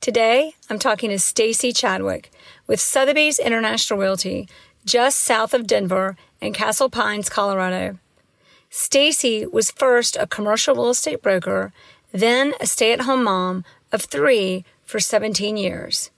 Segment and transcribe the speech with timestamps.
[0.00, 2.30] Today, I'm talking to Stacy Chadwick
[2.66, 4.48] with Sotheby's International Realty,
[4.86, 7.98] just south of Denver in Castle Pines, Colorado.
[8.70, 11.70] Stacy was first a commercial real estate broker,
[12.12, 16.10] then a stay-at-home mom of 3 for 17 years.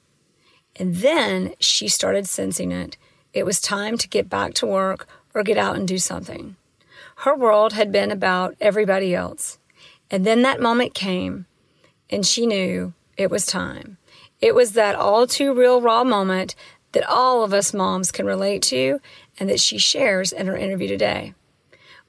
[0.77, 2.97] And then she started sensing it.
[3.33, 6.55] It was time to get back to work or get out and do something.
[7.17, 9.59] Her world had been about everybody else.
[10.09, 11.47] And then that moment came,
[12.09, 13.99] and she knew it was time.
[14.41, 16.55] It was that all too real raw moment
[16.93, 19.01] that all of us moms can relate to
[19.39, 21.35] and that she shares in her interview today.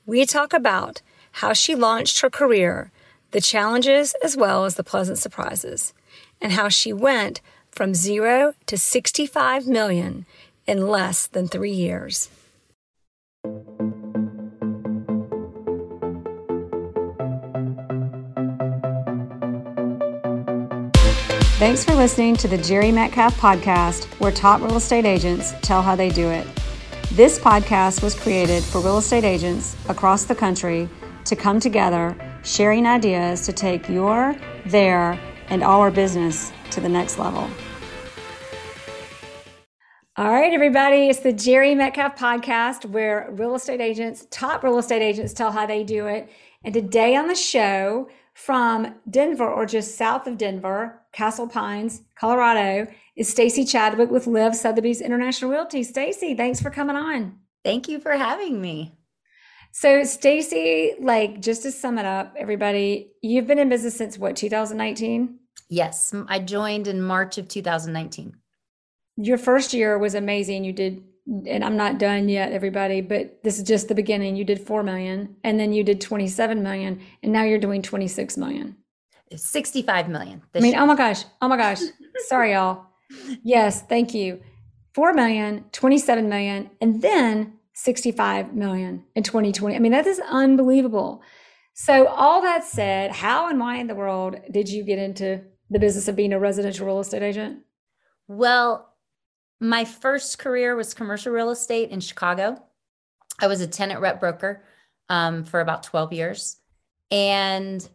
[0.06, 1.02] We talk about
[1.34, 2.92] how she launched her career,
[3.32, 5.94] the challenges as well as the pleasant surprises,
[6.42, 10.26] and how she went from zero to 65 million
[10.68, 12.30] in less than three years.
[21.64, 25.96] Thanks for listening to the Jerry Metcalf podcast, where top real estate agents tell how
[25.96, 26.46] they do it.
[27.14, 30.90] This podcast was created for real estate agents across the country
[31.24, 37.18] to come together, sharing ideas to take your, their, and our business to the next
[37.18, 37.50] level.
[40.18, 45.02] All right, everybody, it's the Jerry Metcalf podcast where real estate agents, top real estate
[45.02, 46.30] agents, tell how they do it.
[46.66, 52.92] And today on the show, from Denver or just south of Denver, Castle Pines, Colorado,
[53.16, 55.84] is Stacy Chadwick with LIV Sotheby's International Realty.
[55.84, 57.40] Stacy, thanks for coming on.
[57.64, 58.98] Thank you for having me.
[59.72, 64.36] So, Stacy, like just to sum it up, everybody, you've been in business since what,
[64.36, 65.40] 2019?
[65.70, 68.36] Yes, I joined in March of 2019.
[69.18, 70.64] Your first year was amazing.
[70.64, 74.36] You did and I'm not done yet, everybody, but this is just the beginning.
[74.36, 78.38] You did 4 million and then you did 27 million and now you're doing 26
[78.38, 78.78] million.
[79.36, 80.42] 65 million.
[80.54, 80.82] I mean, year.
[80.82, 81.24] oh my gosh.
[81.42, 81.80] Oh my gosh.
[82.28, 82.86] Sorry, y'all.
[83.44, 84.42] Yes, thank you.
[84.94, 89.76] 4 million, 27 million, and then 65 million in 2020.
[89.76, 91.22] I mean, that is unbelievable.
[91.74, 95.42] So, all that said, how and why in the world did you get into
[95.72, 97.62] the business of being a residential real estate agent?
[98.28, 98.93] Well,
[99.64, 102.62] my first career was commercial real estate in Chicago.
[103.40, 104.62] I was a tenant rep broker
[105.10, 106.58] um, for about 12 years.
[107.10, 107.88] And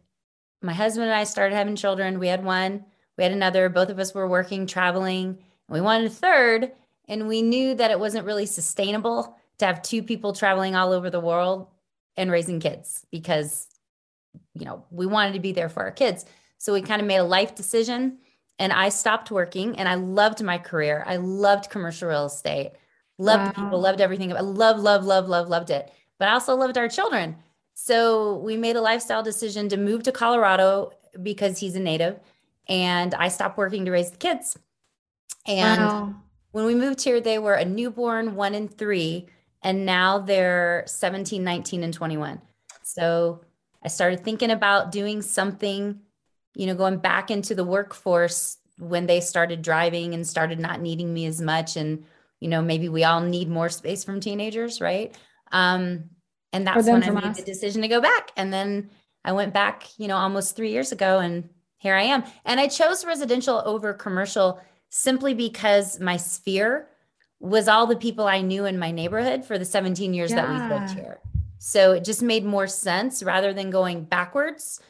[0.62, 2.18] my husband and I started having children.
[2.18, 2.86] We had one,
[3.16, 3.68] we had another.
[3.68, 6.72] Both of us were working, traveling, we wanted a third.
[7.06, 11.10] And we knew that it wasn't really sustainable to have two people traveling all over
[11.10, 11.68] the world
[12.16, 13.66] and raising kids because,
[14.54, 16.24] you know, we wanted to be there for our kids.
[16.58, 18.18] So we kind of made a life decision
[18.58, 21.04] and I stopped working and I loved my career.
[21.06, 22.72] I loved commercial real estate,
[23.18, 23.64] loved wow.
[23.64, 24.32] people, loved everything.
[24.32, 25.92] I love, love, love, love, loved it.
[26.18, 27.36] But I also loved our children.
[27.74, 30.92] So we made a lifestyle decision to move to Colorado
[31.22, 32.18] because he's a native
[32.68, 34.58] and I stopped working to raise the kids.
[35.46, 36.14] And wow.
[36.52, 39.26] when we moved here, they were a newborn, one and three,
[39.62, 42.40] and now they're 17, 19, and 21.
[42.82, 43.40] So
[43.82, 46.00] I started thinking about doing something
[46.58, 51.14] you know, going back into the workforce when they started driving and started not needing
[51.14, 51.76] me as much.
[51.76, 52.04] And,
[52.40, 55.16] you know, maybe we all need more space from teenagers, right?
[55.52, 56.10] Um,
[56.52, 57.36] and that's when I made us.
[57.36, 58.32] the decision to go back.
[58.36, 58.90] And then
[59.24, 62.24] I went back, you know, almost three years ago, and here I am.
[62.44, 66.88] And I chose residential over commercial simply because my sphere
[67.38, 70.44] was all the people I knew in my neighborhood for the 17 years yeah.
[70.44, 71.20] that we lived here.
[71.58, 74.80] So it just made more sense rather than going backwards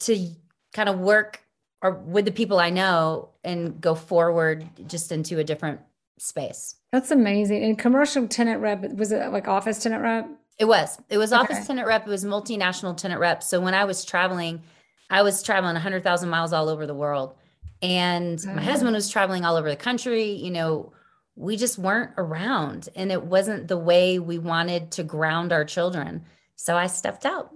[0.00, 0.30] to
[0.78, 1.42] kind of work
[1.82, 5.80] or with the people I know and go forward just into a different
[6.18, 6.76] space.
[6.92, 7.64] That's amazing.
[7.64, 10.30] And commercial tenant rep, was it like office tenant rep?
[10.56, 10.96] It was.
[11.08, 11.40] It was okay.
[11.40, 12.06] office tenant rep.
[12.06, 13.42] It was multinational tenant rep.
[13.42, 14.62] So when I was traveling,
[15.10, 17.34] I was traveling 100,000 miles all over the world.
[17.82, 20.30] And my husband was traveling all over the country.
[20.30, 20.92] You know,
[21.34, 26.24] we just weren't around and it wasn't the way we wanted to ground our children.
[26.54, 27.52] So I stepped out.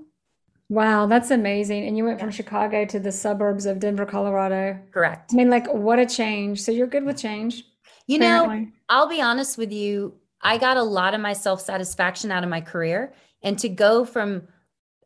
[0.72, 1.86] Wow, that's amazing.
[1.86, 4.80] And you went from Chicago to the suburbs of Denver, Colorado.
[4.90, 5.30] Correct.
[5.30, 6.62] I mean, like, what a change.
[6.62, 7.64] So you're good with change.
[8.06, 8.60] You apparently.
[8.60, 10.14] know, I'll be honest with you.
[10.40, 13.12] I got a lot of my self satisfaction out of my career.
[13.42, 14.48] And to go from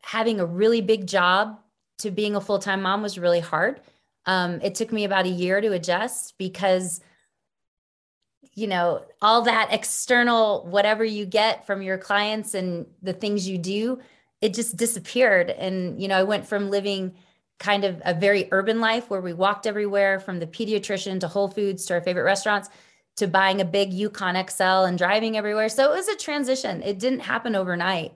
[0.02, 1.58] having a really big job
[1.98, 3.80] to being a full time mom was really hard.
[4.24, 7.00] Um, it took me about a year to adjust because,
[8.54, 13.58] you know, all that external, whatever you get from your clients and the things you
[13.58, 13.98] do
[14.40, 15.50] it just disappeared.
[15.50, 17.14] And, you know, I went from living
[17.58, 21.48] kind of a very urban life where we walked everywhere from the pediatrician to Whole
[21.48, 22.68] Foods to our favorite restaurants
[23.16, 25.70] to buying a big Yukon XL and driving everywhere.
[25.70, 26.82] So it was a transition.
[26.82, 28.12] It didn't happen overnight.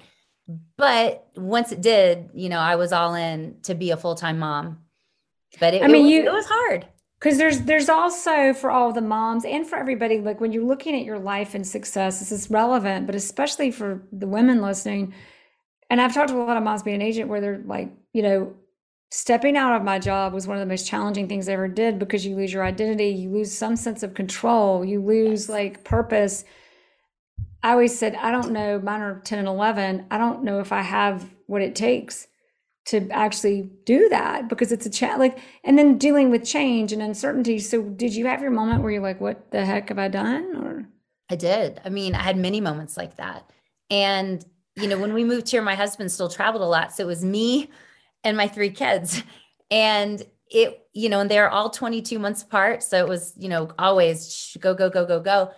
[0.77, 4.39] But once it did, you know, I was all in to be a full time
[4.39, 4.81] mom.
[5.61, 6.87] But it, I mean, it was, you, it was hard.
[7.19, 10.95] because there's there's also for all the moms and for everybody like when you're looking
[10.97, 15.13] at your life and success this is relevant but especially for the women listening
[15.91, 18.23] and i've talked to a lot of moms being an agent where they're like you
[18.23, 18.55] know
[19.11, 21.99] stepping out of my job was one of the most challenging things i ever did
[21.99, 26.45] because you lose your identity you lose some sense of control you lose like purpose.
[27.63, 30.73] I always said i don't know mine are 10 and 11 i don't know if
[30.73, 32.27] i have what it takes
[32.87, 37.03] to actually do that because it's a chat like and then dealing with change and
[37.03, 37.59] uncertainty.
[37.59, 40.57] So did you have your moment where you're like what the heck have i done?
[40.57, 40.87] Or
[41.31, 41.81] i did.
[41.85, 43.49] I mean i had many moments like that.
[43.91, 44.45] And
[44.77, 47.25] you know when we moved here my husband still traveled a lot so it was
[47.25, 47.71] me
[48.25, 49.23] and my three kids
[49.71, 53.71] and it you know and they're all 22 months apart so it was you know
[53.79, 55.53] always go go go go go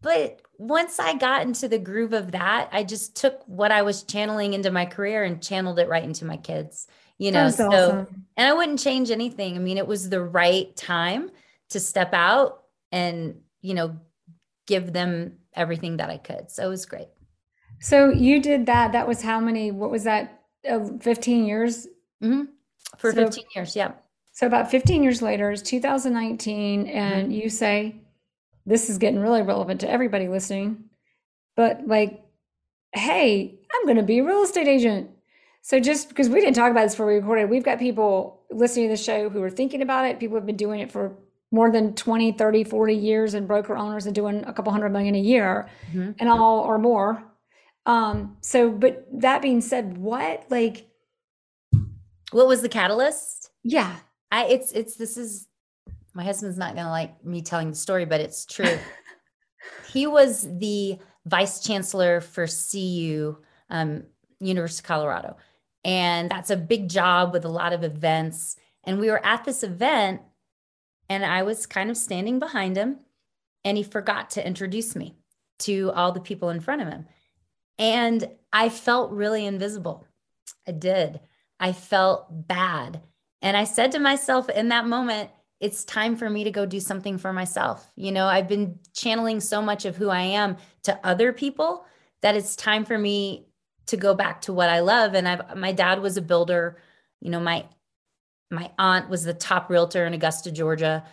[0.00, 4.02] but once I got into the groove of that, I just took what I was
[4.02, 6.86] channeling into my career and channeled it right into my kids.
[7.16, 8.26] You know, so awesome.
[8.36, 9.56] and I wouldn't change anything.
[9.56, 11.32] I mean, it was the right time
[11.70, 12.62] to step out
[12.92, 13.98] and, you know,
[14.68, 16.48] give them everything that I could.
[16.52, 17.08] So it was great.
[17.80, 18.92] So you did that.
[18.92, 19.70] That was how many?
[19.70, 20.42] What was that?
[20.68, 21.86] Uh, 15 years?
[22.22, 22.44] Mm-hmm.
[22.96, 23.76] For so, 15 years.
[23.76, 23.92] Yeah.
[24.32, 27.30] So about 15 years later, is 2019, and mm-hmm.
[27.32, 27.96] you say,
[28.66, 30.84] this is getting really relevant to everybody listening.
[31.56, 32.22] But like,
[32.92, 35.10] hey, I'm going to be a real estate agent.
[35.62, 38.88] So just because we didn't talk about this before we recorded, we've got people listening
[38.88, 40.20] to the show who are thinking about it.
[40.20, 41.16] People have been doing it for
[41.50, 45.14] more than 20, 30, 40 years and broker owners and doing a couple hundred million
[45.14, 46.12] a year mm-hmm.
[46.18, 47.22] and all or more.
[47.88, 50.86] Um, so, but that being said, what like,
[52.30, 53.50] what was the catalyst?
[53.64, 53.96] Yeah.
[54.30, 55.48] I, it's, it's, this is
[56.12, 58.78] my husband's not going to like me telling the story, but it's true.
[59.92, 63.38] he was the vice chancellor for CU,
[63.70, 64.04] um,
[64.38, 65.36] University of Colorado.
[65.82, 68.56] And that's a big job with a lot of events.
[68.84, 70.20] And we were at this event,
[71.08, 72.98] and I was kind of standing behind him,
[73.64, 75.16] and he forgot to introduce me
[75.60, 77.06] to all the people in front of him.
[77.78, 80.06] And I felt really invisible.
[80.66, 81.20] I did.
[81.60, 83.02] I felt bad.
[83.42, 85.30] And I said to myself in that moment,
[85.60, 87.90] it's time for me to go do something for myself.
[87.96, 91.84] You know, I've been channeling so much of who I am to other people
[92.20, 93.46] that it's time for me
[93.86, 95.14] to go back to what I love.
[95.14, 96.78] And I've my dad was a builder.
[97.20, 97.66] You know, my
[98.50, 101.04] my aunt was the top realtor in Augusta, Georgia.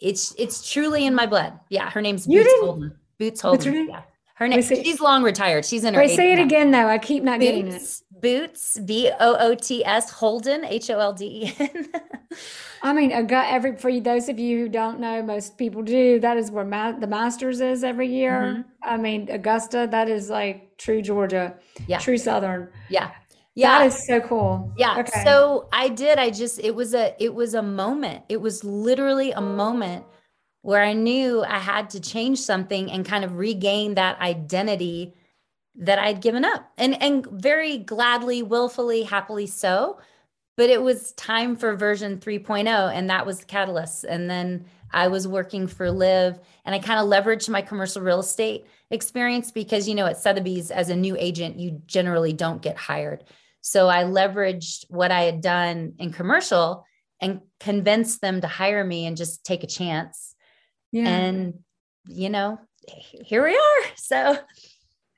[0.00, 1.58] It's it's truly in my blood.
[1.70, 2.98] Yeah, her name's Boots Holden.
[3.18, 3.88] Boots Holden.
[3.88, 4.02] Yeah.
[4.34, 4.62] Her name.
[4.62, 5.64] She's long retired.
[5.64, 6.00] She's in her.
[6.00, 6.42] Wait, say it now.
[6.42, 6.88] again though.
[6.88, 8.00] I keep not Boots, getting it.
[8.20, 8.78] Boots.
[8.84, 10.64] B O O T S Holden.
[10.64, 11.88] H O L D E N.
[12.82, 16.18] I mean, every for those of you who don't know, most people do.
[16.18, 18.32] That is where ma- the Masters is every year.
[18.32, 18.62] Mm-hmm.
[18.82, 19.86] I mean, Augusta.
[19.88, 21.54] That is like true Georgia.
[21.86, 22.00] Yeah.
[22.00, 22.70] True Southern.
[22.88, 23.12] Yeah.
[23.54, 23.78] Yeah.
[23.78, 24.72] That is so cool.
[24.76, 24.98] Yeah.
[24.98, 25.22] Okay.
[25.22, 26.18] So I did.
[26.18, 26.58] I just.
[26.58, 27.14] It was a.
[27.22, 28.24] It was a moment.
[28.28, 30.04] It was literally a moment
[30.64, 35.12] where I knew I had to change something and kind of regain that identity
[35.74, 39.98] that I'd given up and and very gladly, willfully, happily so.
[40.56, 44.04] But it was time for version 3.0 and that was the catalyst.
[44.04, 48.20] And then I was working for LIV and I kind of leveraged my commercial real
[48.20, 52.78] estate experience because you know at Sotheby's as a new agent you generally don't get
[52.78, 53.22] hired.
[53.60, 56.86] So I leveraged what I had done in commercial
[57.20, 60.33] and convinced them to hire me and just take a chance
[60.94, 61.08] yeah.
[61.08, 61.58] And,
[62.06, 63.90] you know, here we are.
[63.96, 64.38] So,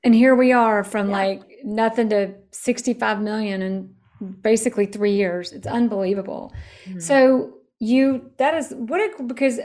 [0.04, 1.16] and here we are from yeah.
[1.16, 3.94] like nothing to 65 million in
[4.40, 5.52] basically three years.
[5.52, 6.54] It's unbelievable.
[6.84, 7.00] Mm-hmm.
[7.00, 9.60] So, you, that is what it, because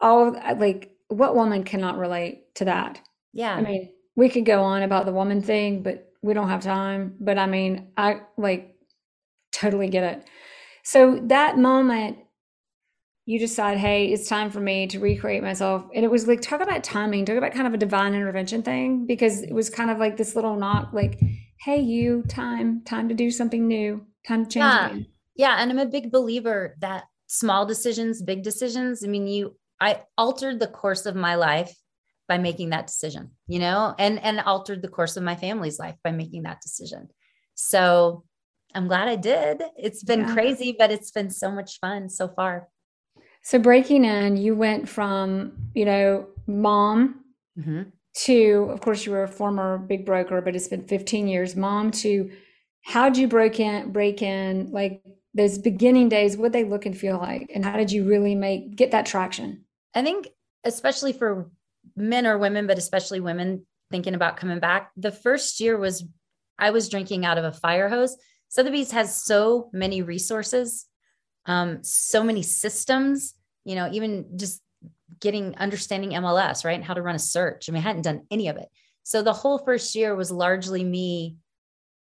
[0.00, 3.00] all like, what woman cannot relate to that?
[3.32, 3.54] Yeah.
[3.54, 7.14] I mean, we could go on about the woman thing, but we don't have time.
[7.18, 8.74] But I mean, I like
[9.52, 10.28] totally get it.
[10.82, 12.18] So that moment
[13.30, 15.84] you decide, hey, it's time for me to recreate myself.
[15.94, 19.06] And it was like, talk about timing, talk about kind of a divine intervention thing,
[19.06, 21.20] because it was kind of like this little knock, like,
[21.60, 24.64] hey, you, time, time to do something new, time to change.
[24.64, 24.86] Yeah.
[24.86, 25.06] Again.
[25.36, 25.56] Yeah.
[25.58, 30.58] And I'm a big believer that small decisions, big decisions, I mean, you, I altered
[30.58, 31.72] the course of my life
[32.26, 35.94] by making that decision, you know, and, and altered the course of my family's life
[36.02, 37.08] by making that decision.
[37.54, 38.24] So
[38.74, 39.62] I'm glad I did.
[39.78, 40.34] It's been yeah.
[40.34, 42.66] crazy, but it's been so much fun so far.
[43.42, 47.24] So breaking in, you went from, you know, mom
[47.58, 47.82] mm-hmm.
[48.24, 51.90] to, of course, you were a former big broker, but it's been 15 years, mom
[51.92, 52.30] to
[52.82, 55.02] how'd you break in, break in, like
[55.34, 57.50] those beginning days, what they look and feel like?
[57.54, 59.64] And how did you really make, get that traction?
[59.94, 60.28] I think,
[60.64, 61.50] especially for
[61.96, 66.04] men or women, but especially women thinking about coming back, the first year was,
[66.58, 68.16] I was drinking out of a fire hose.
[68.48, 70.86] Sotheby's has so many resources
[71.46, 74.62] um, so many systems you know, even just
[75.20, 76.74] getting understanding MLS, right?
[76.74, 77.68] And how to run a search.
[77.68, 78.68] I mean, I hadn't done any of it.
[79.02, 81.36] So the whole first year was largely me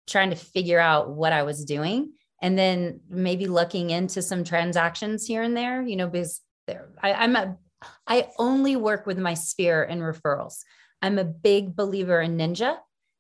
[0.08, 5.26] trying to figure out what I was doing and then maybe looking into some transactions
[5.26, 7.58] here and there, you know, because there I, I'm a
[8.06, 10.64] I only work with my sphere and referrals.
[11.02, 12.78] I'm a big believer in ninja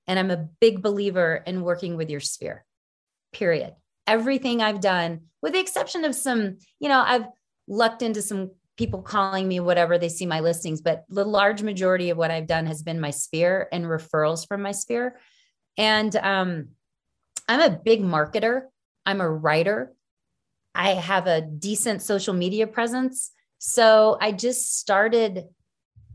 [0.08, 2.66] and I'm a big believer in working with your sphere.
[3.32, 3.74] Period.
[4.10, 7.26] Everything I've done, with the exception of some, you know, I've
[7.68, 12.10] lucked into some people calling me whatever they see my listings, but the large majority
[12.10, 15.20] of what I've done has been my sphere and referrals from my sphere.
[15.78, 16.70] And um,
[17.48, 18.64] I'm a big marketer.
[19.06, 19.94] I'm a writer.
[20.74, 23.32] I have a decent social media presence.
[23.58, 25.44] So I just started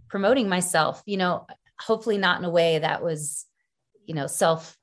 [0.09, 1.47] promoting myself, you know,
[1.79, 3.45] hopefully not in a way that was,
[4.07, 4.77] you know, self,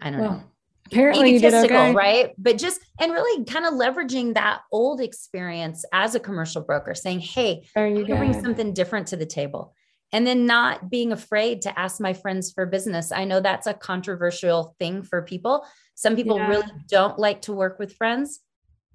[0.00, 0.42] I don't well, know.
[0.86, 1.94] Apparently you did okay.
[1.94, 2.32] right?
[2.36, 7.20] But just and really kind of leveraging that old experience as a commercial broker, saying,
[7.20, 8.16] "Hey, you go.
[8.16, 9.74] bring something different to the table,"
[10.12, 13.12] and then not being afraid to ask my friends for business.
[13.12, 15.66] I know that's a controversial thing for people.
[15.94, 16.48] Some people yeah.
[16.48, 18.40] really don't like to work with friends.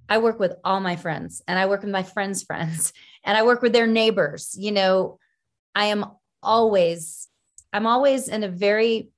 [0.10, 2.93] I work with all my friends and I work with my friends' friends
[3.24, 4.55] and I work with their neighbors.
[4.58, 5.19] You know,
[5.75, 6.05] I am
[6.41, 7.27] always,
[7.72, 9.10] I'm always in a very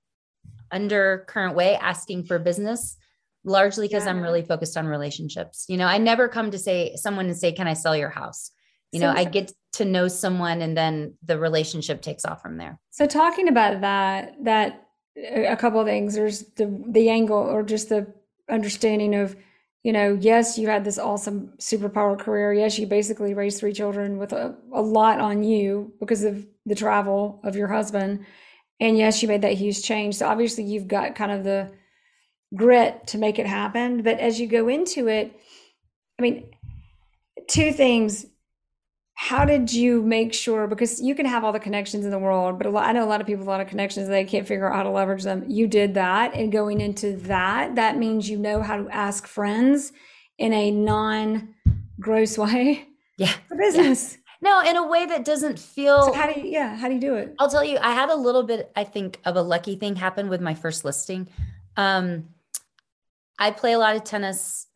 [0.72, 2.98] undercurrent way asking for business,
[3.44, 4.12] largely because yeah.
[4.12, 5.66] I'm really focused on relationships.
[5.68, 8.52] You know, I never come to say someone and say, Can I sell your house?
[8.92, 12.58] You so, know, I get to know someone and then the relationship takes off from
[12.58, 12.80] there.
[12.90, 14.88] So talking about that, that
[15.18, 16.16] uh, a couple of things.
[16.16, 18.14] There's the the angle or just the
[18.50, 19.36] understanding of,
[19.84, 22.54] you know, yes, you had this awesome superpower career.
[22.54, 26.76] Yes, you basically raised three children with a, a lot on you because of the
[26.76, 28.26] travel of your husband.
[28.82, 30.16] And yes, you made that huge change.
[30.16, 31.72] So obviously you've got kind of the
[32.54, 34.02] grit to make it happen.
[34.04, 35.40] But as you go into it,
[36.20, 36.52] I mean,
[37.48, 38.26] two things
[39.22, 42.58] how did you make sure because you can have all the connections in the world
[42.58, 44.48] but lot, i know a lot of people have a lot of connections they can't
[44.48, 48.28] figure out how to leverage them you did that and going into that that means
[48.28, 49.92] you know how to ask friends
[50.40, 51.54] in a non
[52.00, 54.21] gross way yeah for business yeah.
[54.42, 57.00] No in a way that doesn't feel so how do you yeah how do you
[57.00, 59.76] do it i'll tell you i had a little bit i think of a lucky
[59.76, 61.28] thing happen with my first listing
[61.78, 62.26] um
[63.40, 64.68] i play a lot of tennis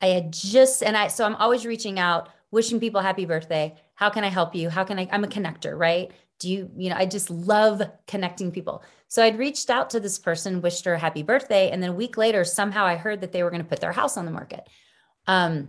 [0.00, 3.74] i had just and i so i'm always reaching out wishing people happy birthday.
[3.94, 4.70] How can I help you?
[4.70, 5.08] How can I?
[5.12, 6.10] I'm a connector, right?
[6.38, 8.82] Do you, you know, I just love connecting people.
[9.08, 11.70] So I'd reached out to this person, wished her a happy birthday.
[11.70, 13.92] And then a week later, somehow I heard that they were going to put their
[13.92, 14.66] house on the market.
[15.26, 15.68] Um,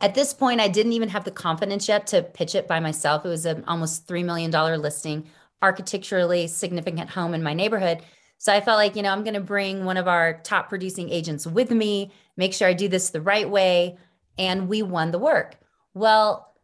[0.00, 3.24] at this point, I didn't even have the confidence yet to pitch it by myself.
[3.24, 5.26] It was an almost $3 million listing,
[5.62, 8.02] architecturally significant home in my neighborhood.
[8.38, 11.10] So I felt like, you know, I'm going to bring one of our top producing
[11.10, 13.98] agents with me, make sure I do this the right way.
[14.38, 15.56] And we won the work.
[15.92, 16.54] Well,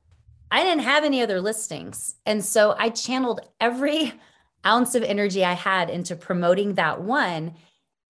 [0.50, 2.14] I didn't have any other listings.
[2.24, 4.14] And so I channeled every
[4.66, 7.54] ounce of energy I had into promoting that one.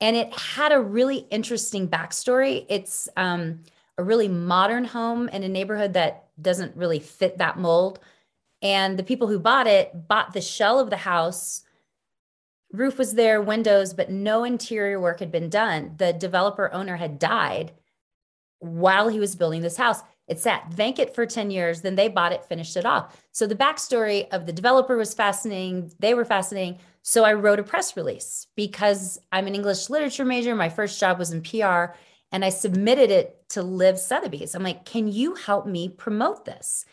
[0.00, 2.66] And it had a really interesting backstory.
[2.68, 3.62] It's um,
[3.98, 7.98] a really modern home in a neighborhood that doesn't really fit that mold.
[8.62, 11.62] And the people who bought it bought the shell of the house.
[12.72, 15.94] Roof was there, windows, but no interior work had been done.
[15.96, 17.72] The developer owner had died
[18.58, 20.00] while he was building this house.
[20.28, 21.82] It sat vacant for 10 years.
[21.82, 23.16] Then they bought it, finished it off.
[23.30, 25.92] So the backstory of the developer was fascinating.
[26.00, 26.78] They were fascinating.
[27.02, 30.56] So I wrote a press release because I'm an English literature major.
[30.56, 31.94] My first job was in PR
[32.32, 34.54] and I submitted it to LIV Sotheby's.
[34.54, 36.84] I'm like, can you help me promote this?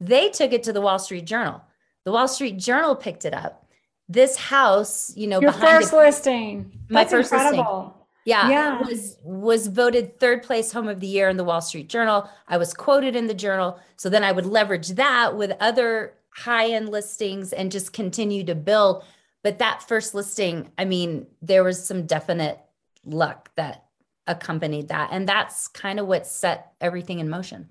[0.00, 1.62] They took it to the Wall Street Journal.
[2.04, 3.66] The Wall Street Journal picked it up.
[4.08, 6.70] This house, you know, your first listing.
[6.90, 7.78] My That's first incredible.
[7.78, 8.80] listing yeah, yeah.
[8.80, 12.28] was was voted third place home of the year in the Wall Street Journal.
[12.48, 13.78] I was quoted in the journal.
[13.96, 19.04] So then I would leverage that with other high-end listings and just continue to build.
[19.42, 22.58] But that first listing, I mean, there was some definite
[23.04, 23.83] luck that
[24.26, 25.10] accompanied that.
[25.12, 27.68] And that's kind of what set everything in motion.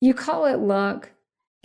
[0.00, 1.10] You call it luck,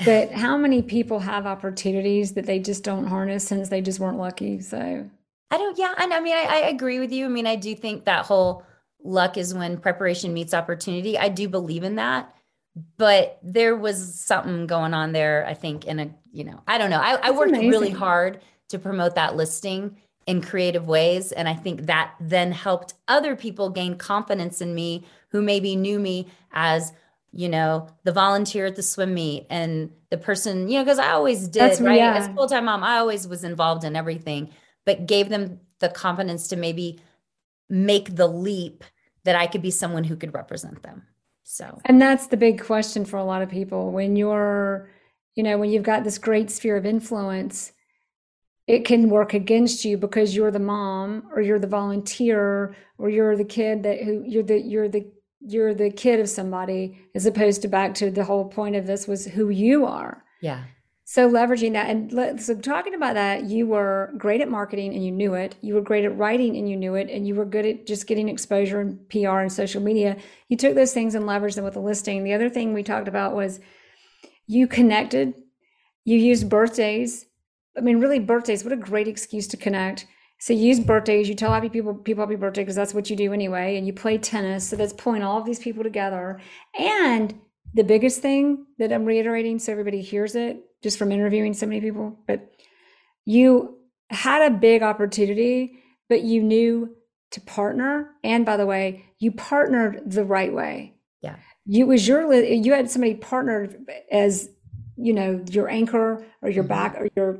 [0.06, 4.18] but how many people have opportunities that they just don't harness since they just weren't
[4.18, 4.62] lucky?
[4.62, 5.10] So
[5.50, 5.94] I don't, yeah.
[5.98, 7.26] And I mean, I, I agree with you.
[7.26, 8.64] I mean, I do think that whole
[9.04, 11.18] luck is when preparation meets opportunity.
[11.18, 12.34] I do believe in that.
[12.98, 16.90] But there was something going on there, I think, in a, you know, I don't
[16.90, 17.02] know.
[17.02, 17.70] I, I worked amazing.
[17.70, 19.98] really hard to promote that listing
[20.28, 21.32] in creative ways.
[21.32, 26.00] And I think that then helped other people gain confidence in me who maybe knew
[26.00, 26.94] me as,
[27.32, 31.12] you know, the volunteer at the swim meet and the person, you know, because I
[31.12, 31.98] always did, That's, right?
[31.98, 32.16] Yeah.
[32.16, 34.52] As full time mom, I always was involved in everything
[34.86, 37.00] but gave them the confidence to maybe
[37.70, 38.84] make the leap
[39.24, 41.04] that I could be someone who could represent them.
[41.44, 44.90] So, and that's the big question for a lot of people when you're,
[45.36, 47.72] you know, when you've got this great sphere of influence,
[48.72, 53.36] it can work against you because you're the mom or you're the volunteer or you're
[53.36, 55.12] the kid that who you're the you're the
[55.42, 59.10] you're the kid of somebody as opposed to back to the whole point of this
[59.10, 60.24] was who you are.
[60.42, 60.64] Yeah.
[61.04, 65.12] So leveraging that and so talking about that, you were great at marketing and you
[65.12, 65.56] knew it.
[65.60, 68.08] You were great at writing and you knew it, and you were good at just
[68.08, 70.16] getting exposure and PR and social media.
[70.48, 72.24] You took those things and leveraged them with the listing.
[72.24, 73.60] The other thing we talked about was
[74.48, 75.34] you connected.
[76.06, 77.26] You used birthdays.
[77.78, 78.64] I mean, really, birthdays.
[78.64, 80.06] What a great excuse to connect.
[80.40, 81.30] So use birthdays.
[81.30, 83.78] You tell happy people people happy birthday because that's what you do anyway.
[83.78, 84.68] And you play tennis.
[84.68, 86.40] So that's pulling all of these people together.
[86.78, 87.40] And
[87.74, 91.80] the biggest thing that I'm reiterating, so everybody hears it just from interviewing so many
[91.80, 92.52] people, but
[93.24, 93.78] you
[94.10, 96.96] had a big opportunity, but you knew
[97.32, 98.12] to partner.
[98.24, 100.96] And by the way, you partnered the right way.
[101.22, 101.36] Yeah.
[101.66, 103.78] You was your you had somebody partnered
[104.12, 104.50] as
[104.98, 106.74] you know your anchor or your mm-hmm.
[106.74, 107.40] back or your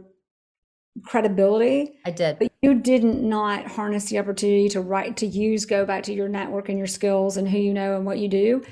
[1.06, 1.94] credibility.
[2.06, 2.40] I did.
[2.40, 6.30] But you didn't not harness the opportunity to write to use go back to your
[6.30, 8.64] network and your skills and who you know and what you do.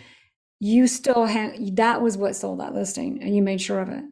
[0.59, 4.03] You still had that was what sold that listing and you made sure of it.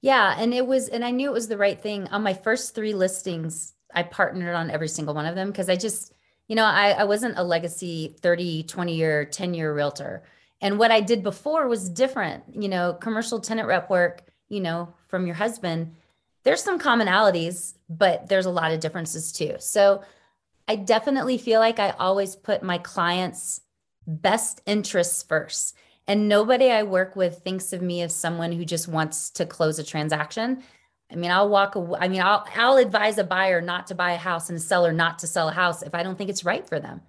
[0.00, 0.34] Yeah.
[0.36, 2.08] And it was, and I knew it was the right thing.
[2.08, 5.76] On my first three listings, I partnered on every single one of them because I
[5.76, 6.12] just,
[6.48, 10.24] you know, I, I wasn't a legacy 30, 20 year, 10 year realtor.
[10.60, 14.94] And what I did before was different, you know, commercial tenant rep work, you know,
[15.08, 15.94] from your husband.
[16.44, 19.56] There's some commonalities, but there's a lot of differences too.
[19.58, 20.02] So
[20.66, 23.60] I definitely feel like I always put my clients'
[24.06, 25.76] best interests first.
[26.08, 29.78] And nobody I work with thinks of me as someone who just wants to close
[29.78, 30.62] a transaction.
[31.10, 31.98] I mean, I'll walk away.
[32.00, 34.92] I mean, I'll, I'll advise a buyer not to buy a house and a seller
[34.92, 37.02] not to sell a house if I don't think it's right for them,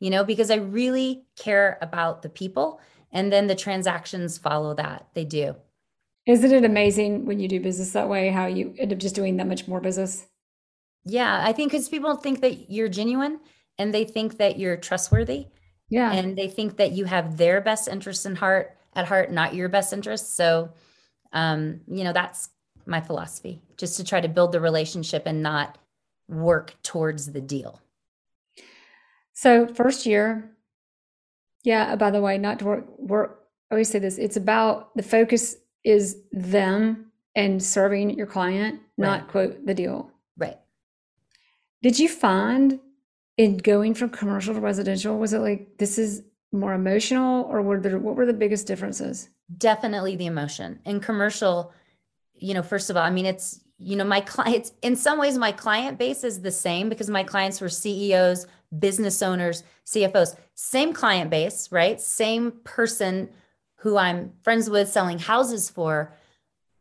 [0.00, 2.80] you know, because I really care about the people.
[3.12, 5.08] And then the transactions follow that.
[5.14, 5.56] They do.
[6.28, 9.38] Isn't it amazing when you do business that way, how you end up just doing
[9.38, 10.26] that much more business?
[11.06, 13.40] Yeah, I think because people think that you're genuine
[13.78, 15.46] and they think that you're trustworthy.
[15.88, 16.12] Yeah.
[16.12, 19.70] And they think that you have their best interests in heart at heart, not your
[19.70, 20.34] best interests.
[20.34, 20.74] So,
[21.32, 22.50] um, you know, that's
[22.84, 25.78] my philosophy, just to try to build the relationship and not
[26.28, 27.80] work towards the deal.
[29.32, 30.50] So, first year,
[31.64, 35.02] yeah, by the way, not to work, work, I always say this it's about the
[35.02, 35.56] focus
[35.88, 40.10] is them and serving your client, not quote the deal.
[40.36, 40.58] Right.
[41.82, 42.78] Did you find
[43.38, 47.80] in going from commercial to residential was it like this is more emotional or were
[47.80, 49.30] there what were the biggest differences?
[49.56, 50.80] Definitely the emotion.
[50.84, 51.72] In commercial
[52.34, 55.36] you know first of all i mean it's you know my clients in some ways
[55.36, 58.46] my client base is the same because my clients were ceos
[58.78, 62.00] business owners cfos same client base right?
[62.00, 63.28] Same person
[63.78, 66.14] who i'm friends with selling houses for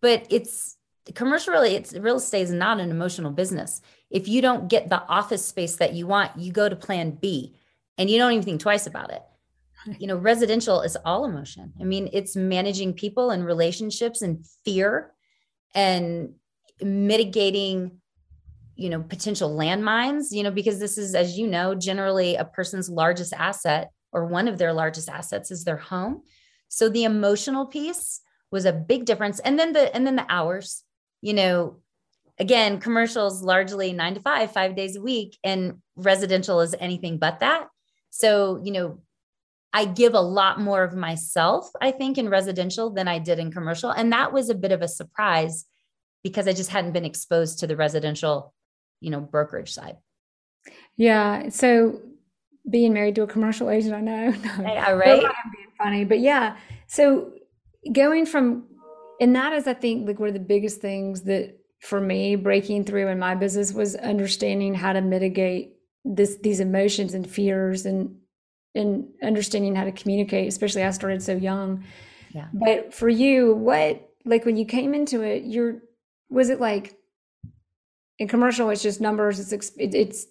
[0.01, 0.77] but it's
[1.15, 5.01] commercial really it's real estate is not an emotional business if you don't get the
[5.07, 7.55] office space that you want, you go to plan B
[7.97, 9.21] and you don't even think twice about it.
[9.99, 11.73] You know, residential is all emotion.
[11.79, 15.13] I mean, it's managing people and relationships and fear
[15.73, 16.33] and
[16.81, 17.99] mitigating
[18.75, 22.87] you know potential landmines you know because this is as you know generally a person's
[22.87, 26.21] largest asset or one of their largest assets is their home
[26.67, 30.83] so the emotional piece was a big difference and then the and then the hours
[31.21, 31.77] you know
[32.39, 37.39] again, commercials largely nine to five, five days a week, and residential is anything but
[37.39, 37.67] that.
[38.09, 38.99] So, you know,
[39.73, 43.51] I give a lot more of myself, I think, in residential than I did in
[43.51, 43.91] commercial.
[43.91, 45.65] And that was a bit of a surprise
[46.23, 48.53] because I just hadn't been exposed to the residential,
[49.01, 49.97] you know, brokerage side.
[50.95, 51.49] Yeah.
[51.49, 52.01] So
[52.69, 54.33] being married to a commercial agent, I know.
[54.59, 55.23] Yeah, right.
[55.23, 56.57] I'm being funny, but yeah.
[56.87, 57.33] So
[57.91, 58.65] going from,
[59.19, 62.83] and that is, I think, like one of the biggest things that for me breaking
[62.83, 68.15] through in my business was understanding how to mitigate this these emotions and fears and
[68.73, 71.83] and understanding how to communicate especially i started so young
[72.33, 75.81] yeah but for you what like when you came into it you're
[76.29, 76.95] was it like
[78.19, 80.27] in commercial it's just numbers it's it's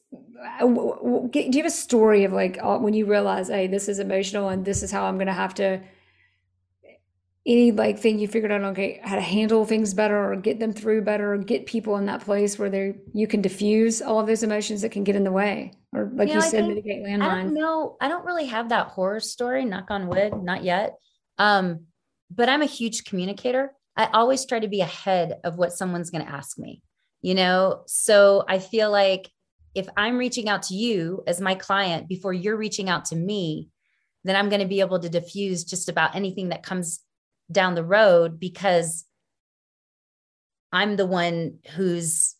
[0.60, 4.48] uh, do you have a story of like when you realize hey this is emotional
[4.48, 5.80] and this is how i'm going to have to
[7.46, 10.72] any like thing you figured out okay how to handle things better or get them
[10.72, 14.26] through better or get people in that place where they you can diffuse all of
[14.26, 17.04] those emotions that can get in the way or like you, know, you said mitigate
[17.04, 20.64] landmines i don't know i don't really have that horror story knock on wood not
[20.64, 20.96] yet
[21.38, 21.86] um
[22.30, 23.72] but i'm a huge communicator.
[23.96, 26.82] I always try to be ahead of what someone's going to ask me
[27.26, 29.30] you know so i feel like
[29.74, 33.68] if i'm reaching out to you as my client before you're reaching out to me
[34.26, 37.00] then I'm going to be able to diffuse just about anything that comes
[37.50, 39.04] down the road because
[40.72, 42.34] I'm the one who's,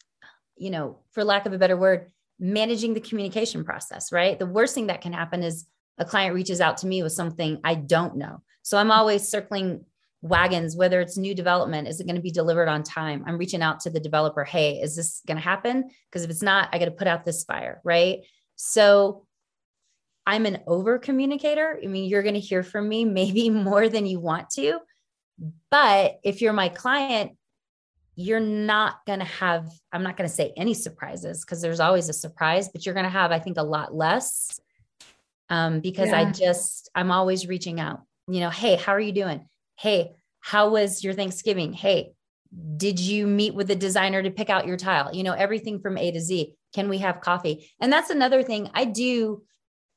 [0.57, 4.37] you know, for lack of a better word, managing the communication process, right?
[4.37, 5.65] The worst thing that can happen is
[5.97, 8.43] a client reaches out to me with something I don't know.
[8.63, 9.85] So I'm always circling
[10.29, 13.25] wagons, whether it's new development, is it going to be delivered on time?
[13.27, 15.91] I'm reaching out to the developer, hey, is this going to happen?
[16.11, 18.21] Because if it's not, I got to put out this fire, right?
[18.57, 19.27] So
[20.27, 21.79] I'm an over communicator.
[21.83, 24.81] I mean, you're going to hear from me maybe more than you want to.
[25.71, 27.33] But if you're my client,
[28.17, 32.09] you're not going to have, I'm not going to say any surprises because there's always
[32.09, 34.59] a surprise, but you're going to have, I think, a lot less
[35.51, 36.21] um, because yeah.
[36.21, 39.47] I just, I'm always reaching out, you know, hey, how are you doing?
[39.79, 40.16] Hey,
[40.47, 41.73] how was your Thanksgiving?
[41.73, 42.13] Hey,
[42.77, 45.13] did you meet with the designer to pick out your tile?
[45.13, 46.55] You know, everything from A to Z.
[46.73, 47.69] Can we have coffee?
[47.81, 49.43] And that's another thing I do,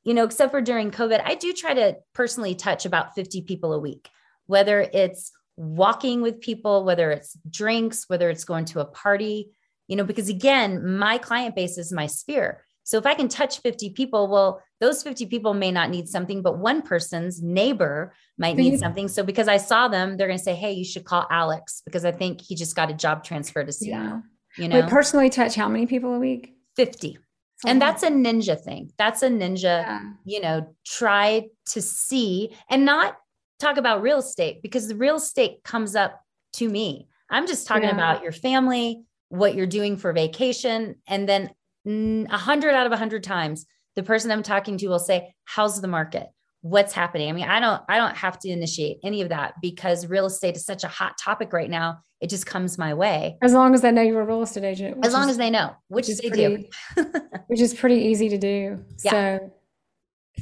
[0.03, 3.73] you know, except for during COVID, I do try to personally touch about 50 people
[3.73, 4.09] a week,
[4.47, 9.51] whether it's walking with people, whether it's drinks, whether it's going to a party,
[9.87, 12.65] you know, because again, my client base is my sphere.
[12.89, 16.41] So if I can touch 50 people, well, those 50 people may not need something,
[16.41, 18.79] but one person's neighbor might need mm-hmm.
[18.79, 19.07] something.
[19.07, 22.03] So because I saw them, they're going to say, Hey, you should call Alex because
[22.03, 24.23] I think he just got a job transfer to Seattle.
[24.57, 24.63] Yeah.
[24.63, 26.55] You know, Wait, personally touch how many people a week?
[26.77, 27.19] 50.
[27.67, 28.91] and that's a ninja thing.
[28.97, 30.01] That's a ninja, yeah.
[30.25, 33.17] you know, try to see and not
[33.59, 36.19] talk about real estate because the real estate comes up
[36.53, 37.07] to me.
[37.29, 37.93] I'm just talking yeah.
[37.93, 40.95] about your family, what you're doing for vacation.
[41.05, 41.51] And then
[41.89, 45.81] a hundred out of a hundred times, the person I'm talking to will say, how's
[45.81, 46.27] the market?
[46.61, 47.29] What's happening?
[47.29, 50.55] I mean, I don't, I don't have to initiate any of that because real estate
[50.55, 51.99] is such a hot topic right now.
[52.21, 53.37] It just comes my way.
[53.41, 54.97] As long as they know you're a real estate agent.
[55.05, 57.05] As long is, as they know, which, which they pretty, do.
[57.47, 58.83] which is pretty easy to do.
[59.03, 59.11] Yeah.
[59.11, 59.51] So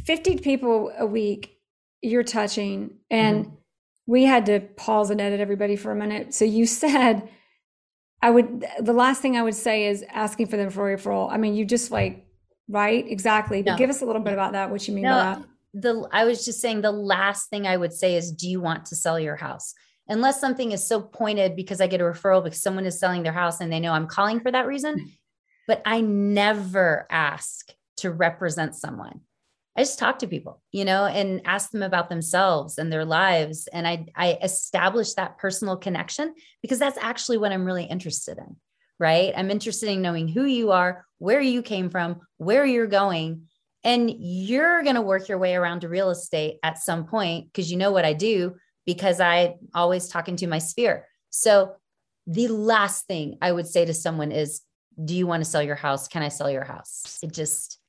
[0.05, 1.57] 50 people a week
[2.01, 3.55] you're touching and mm-hmm.
[4.05, 7.27] we had to pause and edit everybody for a minute so you said
[8.21, 11.31] i would the last thing i would say is asking for them for a referral.
[11.31, 12.23] I mean you just like
[12.69, 13.07] right?
[13.07, 13.63] Exactly.
[13.63, 13.77] But no.
[13.77, 15.43] give us a little bit about that what you mean no, by that.
[15.73, 18.85] the i was just saying the last thing i would say is do you want
[18.85, 19.73] to sell your house?
[20.09, 23.33] Unless something is so pointed because i get a referral because someone is selling their
[23.33, 25.11] house and they know i'm calling for that reason
[25.67, 29.21] but i never ask to represent someone
[29.77, 33.67] I just talk to people, you know, and ask them about themselves and their lives.
[33.71, 38.55] And I, I establish that personal connection because that's actually what I'm really interested in,
[38.99, 39.33] right?
[39.37, 43.43] I'm interested in knowing who you are, where you came from, where you're going.
[43.83, 47.71] And you're going to work your way around to real estate at some point because
[47.71, 51.05] you know what I do because I always talking to my sphere.
[51.29, 51.75] So
[52.25, 54.61] the last thing I would say to someone is,
[55.01, 56.07] do you want to sell your house?
[56.07, 57.19] Can I sell your house?
[57.21, 57.79] It just,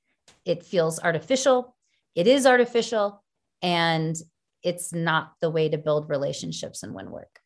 [0.44, 1.74] it feels artificial
[2.18, 3.22] it is artificial
[3.62, 4.16] and
[4.64, 7.40] it's not the way to build relationships and win work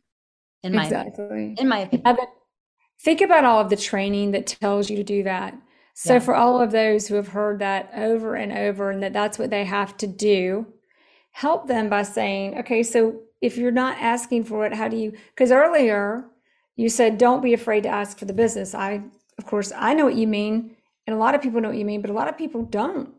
[0.63, 1.25] in my exactly.
[1.25, 1.57] opinion.
[1.59, 2.17] in my opinion
[3.03, 5.55] think about all of the training that tells you to do that
[5.95, 6.19] so yeah.
[6.19, 9.51] for all of those who have heard that over and over and that that's what
[9.51, 10.67] they have to do
[11.33, 15.13] help them by saying okay so if you're not asking for it how do you
[15.35, 16.25] because earlier
[16.77, 19.03] you said don't be afraid to ask for the business i
[19.37, 20.75] of course i know what you mean
[21.07, 23.11] and a lot of people know what you mean but a lot of people don't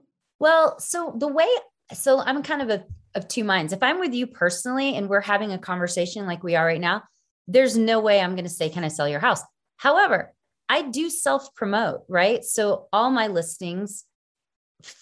[0.43, 1.47] well, so the way,
[1.93, 2.83] so I'm kind of a,
[3.15, 3.71] of two minds.
[3.71, 7.03] If I'm with you personally and we're having a conversation like we are right now,
[7.47, 9.39] there's no way I'm going to say, Can I sell your house?
[9.77, 10.33] However,
[10.67, 12.43] I do self promote, right?
[12.43, 14.03] So all my listings,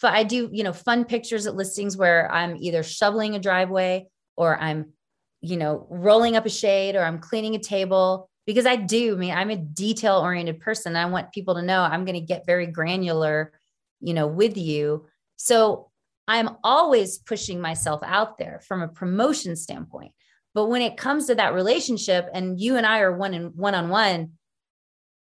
[0.03, 4.59] I do, you know, fun pictures at listings where I'm either shoveling a driveway or
[4.59, 4.93] I'm,
[5.41, 9.15] you know, rolling up a shade or I'm cleaning a table because I do.
[9.15, 10.95] I mean, I'm a detail oriented person.
[10.95, 13.53] I want people to know I'm going to get very granular,
[14.01, 15.07] you know, with you.
[15.43, 15.89] So
[16.27, 20.11] I'm always pushing myself out there from a promotion standpoint.
[20.53, 23.73] But when it comes to that relationship and you and I are one in one
[23.73, 24.33] on one,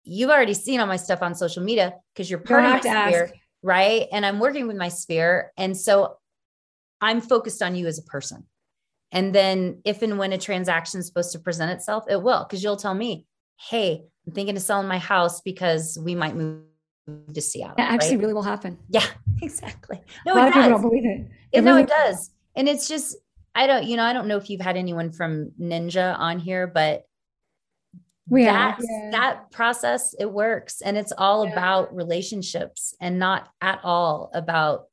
[0.04, 3.26] you've already seen all my stuff on social media because you're part of my sphere,
[3.26, 3.34] ask.
[3.62, 4.08] right?
[4.12, 5.52] And I'm working with my sphere.
[5.56, 6.18] And so
[7.00, 8.48] I'm focused on you as a person.
[9.12, 12.64] And then if and when a transaction is supposed to present itself, it will, because
[12.64, 13.28] you'll tell me,
[13.70, 16.64] hey, I'm thinking of selling my house because we might move
[17.34, 17.76] to Seattle.
[17.78, 18.22] That actually right?
[18.22, 18.78] really will happen.
[18.90, 19.06] Yeah,
[19.42, 20.02] exactly.
[20.26, 20.64] No, a lot of does.
[20.64, 21.28] people don't believe it.
[21.52, 22.32] it no, really it does.
[22.56, 23.16] And it's just,
[23.56, 26.68] I don't, you know, I don't know if you've had anyone from Ninja on here,
[26.68, 27.06] but
[28.30, 29.10] we that, yeah.
[29.12, 30.82] that process, it works.
[30.82, 31.54] And it's all yeah.
[31.54, 34.88] about relationships and not at all about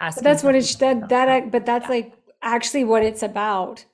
[0.00, 0.24] asking.
[0.24, 1.90] But that's what it's that, that, but that's yeah.
[1.90, 3.84] like actually what it's about,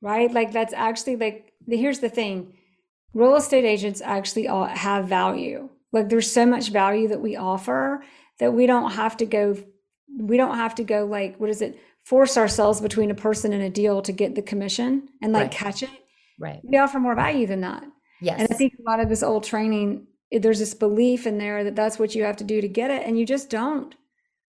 [0.00, 0.32] right?
[0.32, 2.54] Like that's actually like, here's the thing.
[3.14, 8.02] Real estate agents actually all have value like there's so much value that we offer
[8.38, 9.56] that we don't have to go
[10.18, 13.62] we don't have to go like what is it force ourselves between a person and
[13.62, 15.50] a deal to get the commission and like Right.
[15.50, 15.90] catch it.
[16.38, 16.60] Right.
[16.64, 17.84] We offer more value than that.
[18.20, 18.40] Yes.
[18.40, 21.76] And I think a lot of this old training, there's this belief in there that
[21.76, 23.94] that's what you have to do to get it, and you just don't.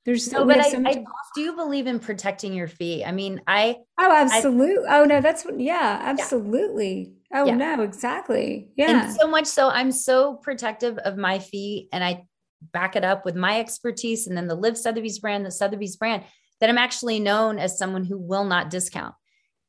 [0.06, 1.04] There's no, we but I, so I
[1.36, 3.06] do believe in protecting your fee.
[3.06, 4.86] I mean, I oh, absolutely.
[4.90, 5.60] oh no, that's what.
[5.60, 7.14] Yeah, absolutely.
[7.34, 7.56] Oh Yeah.
[7.56, 8.70] no, exactly.
[8.76, 9.06] Yeah.
[9.06, 12.26] And so much so, I'm so protective of my fee and I
[12.72, 16.24] back it up with my expertise and then the LIV Sotheby's brand, the Sotheby's brand,
[16.62, 19.16] that I'm actually known as someone who will not discount.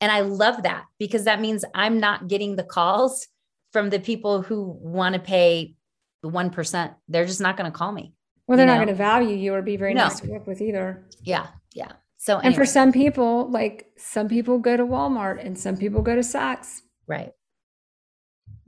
[0.01, 3.27] And I love that because that means I'm not getting the calls
[3.73, 5.75] from the people who want to pay
[6.23, 6.95] the 1%.
[7.09, 8.15] They're just not going to call me.
[8.47, 10.05] well, they're not going to value you or be very No.
[10.05, 11.07] nice to work with either.
[11.23, 11.47] Yeah.
[11.73, 11.93] Yeah.
[12.19, 16.15] So, And for some people, like some people go to Walmart and some people go
[16.15, 17.33] to Saks right.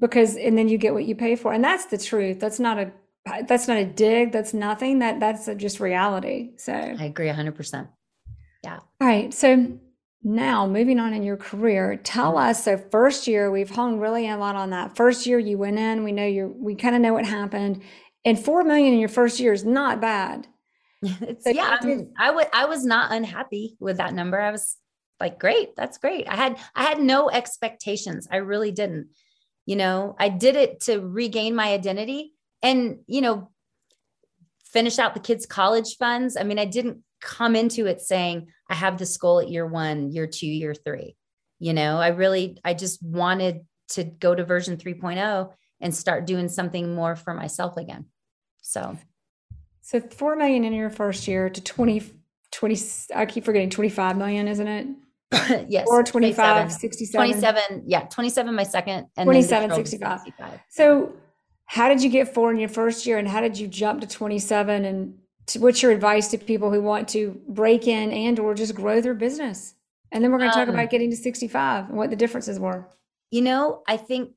[0.00, 2.40] Because, and then you get what you pay for, and that's the truth.
[2.40, 2.92] That's not a
[3.48, 4.30] that's not a dig.
[4.30, 5.00] That's nothing.
[5.00, 6.52] That that's just reality.
[6.58, 6.72] So.
[6.72, 7.88] I agree 100%.
[8.62, 9.32] Yeah all right.
[9.32, 9.78] So
[10.22, 12.50] now moving on in your career, tell mm-hmm.
[12.50, 12.64] us.
[12.64, 14.96] So first year, we've hung really a lot on that.
[14.96, 17.82] First year you went in, we know you're, we kind of know what happened.
[18.24, 20.46] And four million in your first year is not bad.
[21.02, 24.40] It's, So yeah, I mean, I would I was not unhappy with that number.
[24.40, 24.76] I was
[25.20, 26.26] like, great, that's great.
[26.26, 28.26] I had I had no expectations.
[28.30, 29.10] I really didn't.
[29.66, 33.50] You know, I did it to regain my identity and, you know,
[34.64, 36.36] finish out the kids' college funds.
[36.36, 40.12] I mean, I didn't come into it saying I have this goal at year one,
[40.12, 41.16] year two, year three.
[41.58, 46.48] You know, I really I just wanted to go to version 3.0 and start doing
[46.48, 48.06] something more for myself again.
[48.62, 48.98] So
[49.80, 52.02] So four million in your first year to 20,
[52.50, 52.76] 20
[53.14, 54.86] I keep forgetting 25 million, isn't it?
[55.68, 55.86] yes.
[55.88, 56.70] Or 25, 27.
[56.70, 57.26] 67.
[57.40, 60.20] 27 yeah 27 my second and 27, then 65.
[60.20, 60.60] 65.
[60.68, 61.12] So
[61.64, 64.06] how did you get four in your first year and how did you jump to
[64.06, 65.14] 27 and
[65.46, 69.00] to, what's your advice to people who want to break in and or just grow
[69.00, 69.74] their business?
[70.12, 72.58] And then we're going to talk Um, about getting to 65 and what the differences
[72.60, 72.88] were.
[73.32, 74.30] you know i think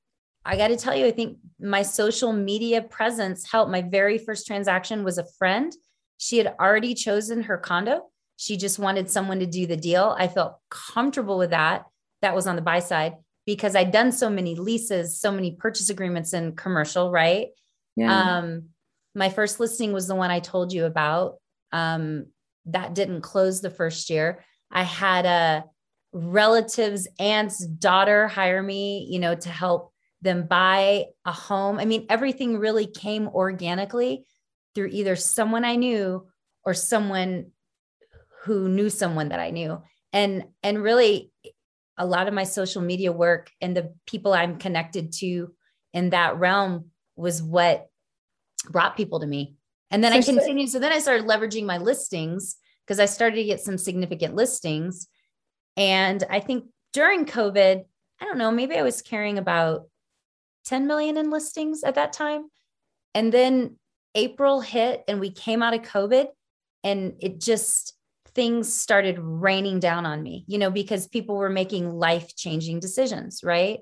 [0.45, 4.47] i got to tell you i think my social media presence helped my very first
[4.47, 5.73] transaction was a friend
[6.17, 7.95] she had already chosen her condo
[8.39, 11.85] she just wanted someone to do the deal i felt comfortable with that
[12.21, 13.13] that was on the buy side
[13.45, 17.49] because i'd done so many leases so many purchase agreements in commercial right
[17.95, 18.37] Yeah.
[18.37, 18.69] Um,
[19.15, 21.35] my first listing was the one I told you about.
[21.71, 22.27] Um,
[22.65, 24.45] that didn't close the first year.
[24.71, 25.65] I had a
[26.13, 31.79] relative's aunt's daughter hire me, you know, to help them buy a home.
[31.79, 34.25] I mean, everything really came organically
[34.75, 36.27] through either someone I knew
[36.63, 37.51] or someone
[38.49, 39.81] who knew someone that I knew.
[40.11, 41.31] And and really
[41.97, 45.53] a lot of my social media work and the people I'm connected to
[45.93, 46.85] in that realm
[47.15, 47.87] was what
[48.69, 49.55] brought people to me.
[49.91, 50.69] And then I So- so- continued.
[50.69, 55.07] So then I started leveraging my listings because I started to get some significant listings.
[55.77, 57.85] And I think during COVID,
[58.19, 59.87] I don't know, maybe I was carrying about
[60.65, 62.49] 10 million in listings at that time.
[63.13, 63.77] And then
[64.15, 66.27] April hit and we came out of COVID
[66.83, 67.93] and it just,
[68.33, 73.43] things started raining down on me, you know, because people were making life changing decisions,
[73.43, 73.79] right?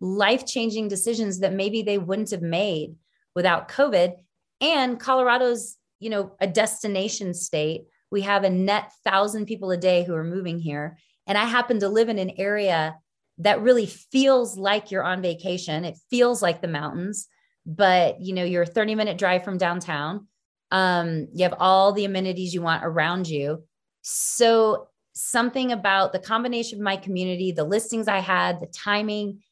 [0.00, 2.96] Life changing decisions that maybe they wouldn't have made
[3.34, 4.14] without COVID.
[4.60, 7.84] And Colorado's, you know, a destination state.
[8.10, 10.98] We have a net thousand people a day who are moving here.
[11.26, 12.96] And I happen to live in an area
[13.38, 15.84] that really feels like you're on vacation.
[15.84, 17.28] It feels like the mountains,
[17.64, 20.26] but you know, you're a 30 minute drive from downtown.
[20.70, 23.64] Um, you have all the amenities you want around you.
[24.10, 29.42] So something about the combination of my community, the listings I had, the timing,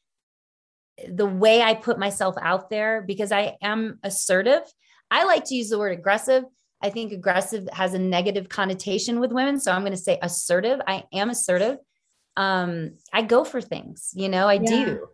[1.07, 4.63] the way I put myself out there, because I am assertive.
[5.11, 6.43] I like to use the word aggressive.
[6.81, 9.59] I think aggressive has a negative connotation with women.
[9.59, 10.81] So I'm going to say assertive.
[10.87, 11.77] I am assertive.
[12.35, 14.69] Um, I go for things, you know, I Yeah.
[14.69, 15.07] do.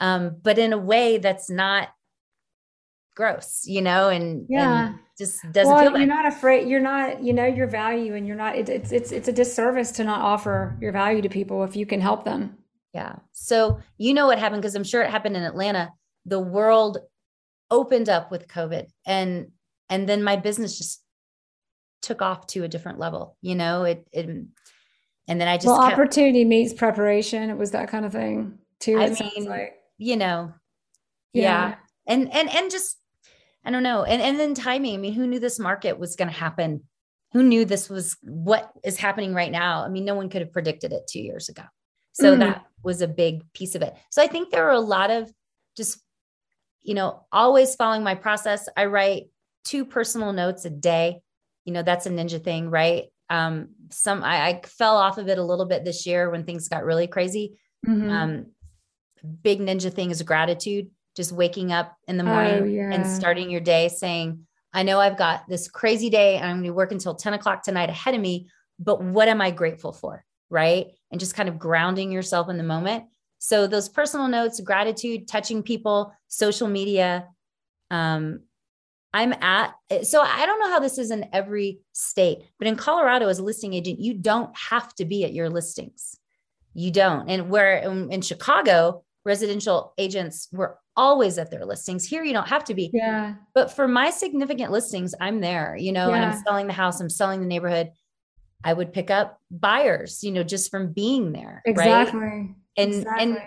[0.00, 1.88] Um, but in a way that's not
[3.14, 4.88] gross, you know, and, Yeah.
[4.88, 6.68] and just doesn't well, feel you're not afraid.
[6.68, 9.90] You're not, you know, your value and you're not, it, it's, it's, it's a disservice
[9.92, 12.56] to not offer your value to people if you can help them.
[12.94, 13.16] Yeah.
[13.32, 15.90] So you know what happened because I'm sure it happened in Atlanta.
[16.24, 16.98] The world
[17.70, 19.48] opened up with COVID and
[19.90, 21.02] and then my business just
[22.02, 23.36] took off to a different level.
[23.42, 24.48] You know, it it and
[25.40, 27.50] then I just well, kept, opportunity meets preparation.
[27.50, 28.98] It was that kind of thing too.
[28.98, 30.54] I mean, like, you know,
[31.32, 31.76] yeah.
[32.06, 32.96] And and and just
[33.64, 34.04] I don't know.
[34.04, 34.94] And and then timing.
[34.94, 36.84] I mean, who knew this market was going to happen?
[37.32, 39.84] Who knew this was what is happening right now?
[39.84, 41.64] I mean, no one could have predicted it 2 years ago.
[42.12, 42.38] So Mm.
[42.40, 43.94] that was a big piece of it.
[44.10, 45.30] So I think there are a lot of
[45.76, 46.02] just
[46.82, 48.66] you know, always following my process.
[48.74, 49.24] I write
[49.64, 51.20] two personal notes a day.
[51.66, 53.04] You know, that's a ninja thing, right?
[53.28, 56.68] Um, some I, I, fell off of it a little bit this year when things
[56.68, 57.58] got really crazy.
[57.86, 58.10] Mm-hmm.
[58.10, 58.46] Um,
[59.42, 60.90] big ninja thing is gratitude.
[61.18, 62.92] Just waking up in the morning oh, yeah.
[62.92, 66.66] and starting your day saying, I know I've got this crazy day and I'm going
[66.66, 68.46] to work until 10 o'clock tonight ahead of me,
[68.78, 70.24] but what am I grateful for?
[70.48, 70.92] Right.
[71.10, 73.06] And just kind of grounding yourself in the moment.
[73.38, 77.26] So those personal notes, gratitude, touching people, social media,
[77.90, 78.42] um,
[79.12, 83.26] I'm at, so I don't know how this is in every state, but in Colorado,
[83.26, 86.16] as a listing agent, you don't have to be at your listings.
[86.74, 87.28] You don't.
[87.28, 92.04] And where in, in Chicago, residential agents were always at their listings.
[92.04, 92.90] Here, you don't have to be.
[92.92, 93.34] Yeah.
[93.54, 96.16] But for my significant listings, I'm there, you know, yeah.
[96.16, 97.90] and I'm selling the house, I'm selling the neighborhood.
[98.64, 101.62] I would pick up buyers, you know, just from being there.
[101.64, 102.18] Exactly.
[102.18, 102.48] Right?
[102.76, 103.22] And, exactly.
[103.22, 103.38] and,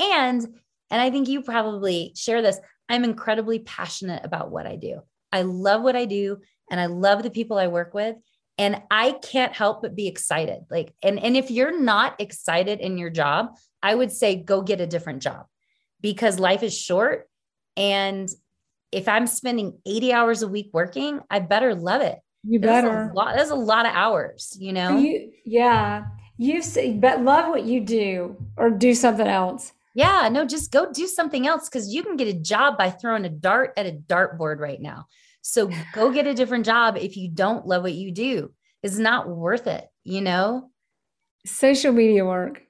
[0.00, 0.42] and,
[0.90, 2.58] and I think you probably share this.
[2.88, 5.02] I'm incredibly passionate about what I do.
[5.30, 6.38] I love what I do
[6.70, 8.16] and I love the people I work with
[8.58, 10.64] and I can't help but be excited.
[10.70, 14.80] Like and and if you're not excited in your job, I would say go get
[14.80, 15.46] a different job
[16.00, 17.28] because life is short
[17.76, 18.28] and
[18.92, 22.18] if I'm spending 80 hours a week working, I better love it.
[22.44, 22.88] You better.
[22.88, 24.98] That's a lot, that's a lot of hours, you know?
[24.98, 26.04] You, yeah.
[26.36, 29.72] You say, but love what you do or do something else.
[29.94, 33.24] Yeah, no, just go do something else because you can get a job by throwing
[33.24, 35.06] a dart at a dartboard right now.
[35.42, 38.52] So go get a different job if you don't love what you do.
[38.82, 40.70] It's not worth it, you know?
[41.46, 42.62] Social media work.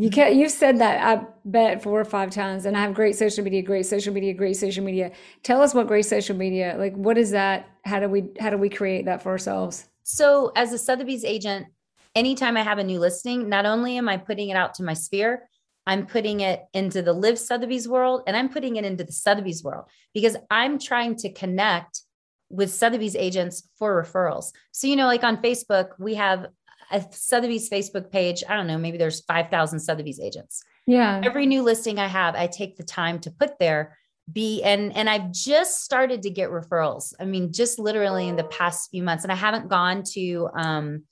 [0.00, 2.66] You can't, you've said that, I bet, four or five times.
[2.66, 5.10] And I have great social media, great social media, great social media.
[5.42, 7.68] Tell us what great social media, like, what is that?
[7.84, 9.88] How do we, how do we create that for ourselves?
[10.04, 11.66] So, as a Sotheby's agent,
[12.14, 14.94] anytime I have a new listing, not only am I putting it out to my
[14.94, 15.48] sphere,
[15.84, 19.64] I'm putting it into the LIV Sotheby's world and I'm putting it into the Sotheby's
[19.64, 22.02] world because I'm trying to connect
[22.50, 24.52] with Sotheby's agents for referrals.
[24.70, 26.46] So, you know, like on Facebook, we have
[26.90, 28.42] a Sotheby's Facebook page.
[28.48, 30.62] I don't know, maybe there's 5,000 Sotheby's agents.
[30.86, 31.20] Yeah.
[31.22, 33.96] Every new listing I have, I take the time to put there
[34.32, 37.14] be and and I've just started to get referrals.
[37.18, 41.04] I mean, just literally in the past few months and I haven't gone to um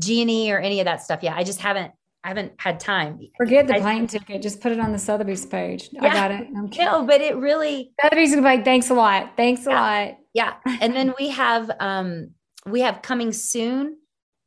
[0.00, 1.36] G&E or any of that stuff yet.
[1.36, 1.92] I just haven't
[2.24, 3.20] I haven't had time.
[3.36, 4.42] Forget the plane I, ticket.
[4.42, 5.88] Just put it on the Sotheby's page.
[5.92, 6.48] Yeah, I got it.
[6.56, 6.86] I'm kidding.
[6.86, 9.36] No, but it really Sotheby's gonna be like, thanks a lot.
[9.36, 10.16] Thanks a lot.
[10.32, 10.54] Yeah.
[10.80, 12.30] And then we have um
[12.66, 13.96] we have coming soon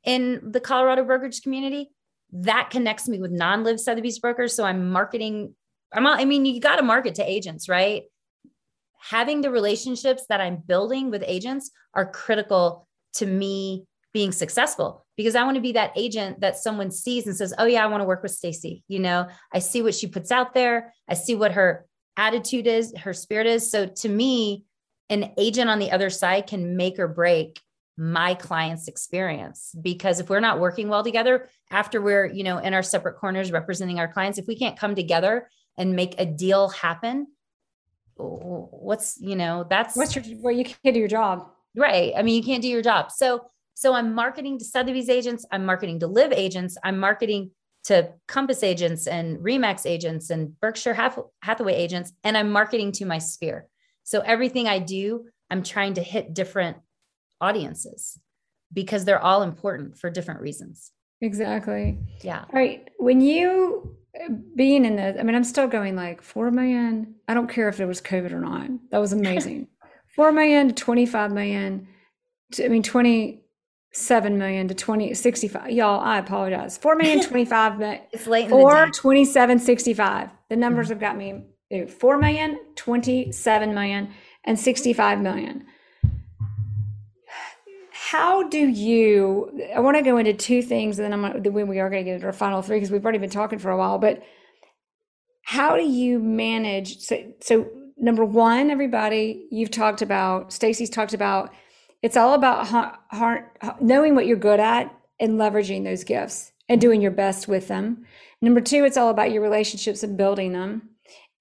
[0.04, 1.92] in the Colorado brokerage community.
[2.32, 4.56] That connects me with non-LIV Sotheby's brokers.
[4.56, 5.56] So I'm marketing.
[5.94, 8.04] I'm I mean, you got to market to agents, right?
[9.00, 15.36] Having the relationships that I'm building with agents are critical to me being successful because
[15.36, 18.02] I want to be that agent that someone sees and says, "Oh yeah, I want
[18.02, 20.94] to work with Stacy." You know, I see what she puts out there.
[21.08, 21.86] I see what her
[22.18, 23.72] attitude is, her spirit is.
[23.72, 24.66] So to me,
[25.10, 27.60] an agent on the other side can make or break
[28.02, 32.74] my client's experience because if we're not working well together after we're, you know, in
[32.74, 36.70] our separate corners representing our clients, if we can't come together and make a deal
[36.70, 37.28] happen,
[38.16, 41.48] what's, you know, that's what's your well, you can't do your job.
[41.76, 42.12] Right.
[42.18, 43.12] I mean, you can't do your job.
[43.12, 47.52] So so I'm marketing to Sotheby's agents, I'm marketing to LIV agents, I'm marketing
[47.84, 50.96] to Compass agents and Remax agents and Berkshire
[51.44, 53.68] Hathaway agents, and I'm marketing to my sphere.
[54.04, 56.78] So everything I do, I'm trying to hit different
[57.42, 58.20] audiences
[58.74, 60.92] because they're all important for different reasons.
[61.22, 61.98] Exactly.
[62.22, 62.42] Yeah.
[62.42, 62.88] All right.
[62.98, 63.96] When you
[64.56, 67.16] being in this, I mean, I'm still going like 4 million.
[67.28, 68.70] I don't care if it was COVID or not.
[68.92, 69.68] That was amazing.
[70.16, 71.88] 4 million to 25 million.
[72.54, 78.02] To, I mean, 27 million to 20 65 y'all i apologize 4 million 25 million
[78.12, 80.94] it's late 4 27 65 the numbers mm-hmm.
[80.94, 81.46] have got me
[81.88, 85.66] 4 million 27 million and 65 million
[88.12, 91.80] how do you i want to go into two things and then i'm when we
[91.80, 93.78] are going to get into our final three because we've already been talking for a
[93.78, 94.22] while but
[95.44, 101.52] how do you manage so so number one everybody you've talked about stacy's talked about
[102.02, 106.82] it's all about ha- ha- knowing what you're good at and leveraging those gifts and
[106.82, 108.06] doing your best with them.
[108.42, 110.90] Number two, it's all about your relationships and building them.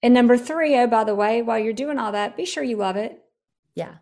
[0.03, 2.77] And number three, oh, by the way, while you're doing all that, be sure you
[2.77, 3.23] love it.
[3.75, 3.95] Yeah.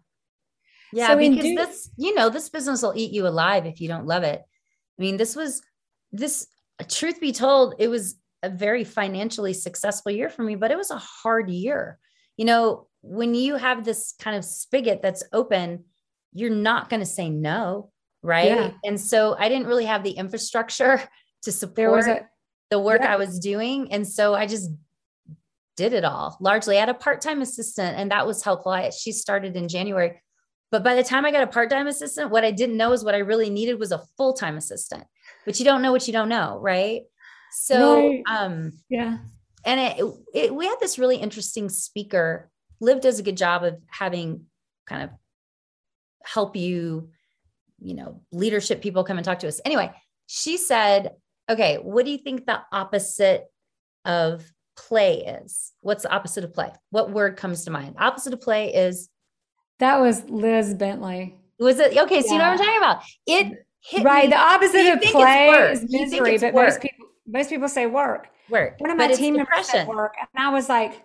[0.94, 1.08] Yeah.
[1.08, 4.06] So because do- this, you know, this business will eat you alive if you don't
[4.06, 4.42] love it.
[4.42, 5.62] I mean, this was,
[6.12, 6.48] this,
[6.88, 10.92] truth be told, it was a very financially successful year for me, but it was
[10.92, 12.00] a hard year.
[12.38, 15.86] You know, when you have this kind of spigot that's open,
[16.34, 17.92] you're not going to say no.
[18.22, 18.48] Right.
[18.48, 18.72] Yeah.
[18.84, 21.02] And so I didn't really have the infrastructure
[21.44, 22.28] to support a,
[22.70, 23.14] the work yeah.
[23.14, 23.92] I was doing.
[23.92, 24.70] And so I just
[25.78, 26.76] did it all largely.
[26.76, 28.72] I had a part time assistant, and that was helpful.
[28.72, 30.22] I, she started in January.
[30.72, 33.04] But by the time I got a part time assistant, what I didn't know is
[33.04, 35.06] what I really needed was a full time assistant.
[35.46, 37.04] But you don't know what you don't know, right?
[37.52, 38.24] So, right.
[38.30, 39.18] um, yeah.
[39.66, 42.50] And it, it, we had this really interesting speaker.
[42.80, 44.46] LIV does a good job of having
[44.86, 45.10] kind of
[46.24, 47.10] help you,
[47.80, 49.60] you know, leadership people come and talk to us.
[49.66, 49.92] Anyway,
[50.28, 51.12] she said,
[51.50, 53.46] okay, what do you think the opposite
[54.06, 55.74] of play is?
[55.82, 56.72] What's the opposite of play?
[56.92, 57.96] What word comes to mind?
[57.98, 59.10] Opposite of play is
[59.80, 61.36] that was Liz Bentley.
[61.60, 62.22] Was it okay?
[62.22, 62.34] So yeah.
[62.34, 63.04] you know what I'm talking about?
[63.26, 64.26] It hit right.
[64.26, 64.30] Me.
[64.30, 66.68] The opposite of play is misery, but work.
[66.68, 68.28] most people most people say work.
[68.50, 68.80] Work.
[68.80, 71.04] One of my team members said work, and I was like,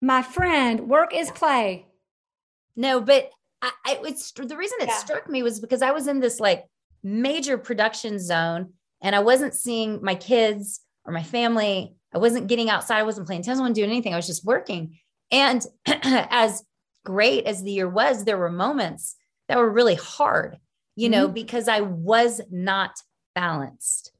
[0.00, 1.86] "My friend, work is play."
[2.76, 3.30] No, but
[3.62, 4.96] I, I it's the reason it yeah.
[4.96, 6.64] struck me was because I was in this like
[7.02, 8.72] major production zone,
[9.02, 11.94] and I wasn't seeing my kids or my family.
[12.14, 12.98] I wasn't getting outside.
[12.98, 13.58] I wasn't playing tennis.
[13.58, 14.14] I wasn't doing anything.
[14.14, 14.98] I was just working.
[15.30, 16.62] And as
[17.06, 19.14] great as the year was, there were moments
[19.48, 20.58] that were really hard,
[20.96, 21.12] you mm-hmm.
[21.12, 23.00] know, because I was not
[23.34, 24.12] balanced.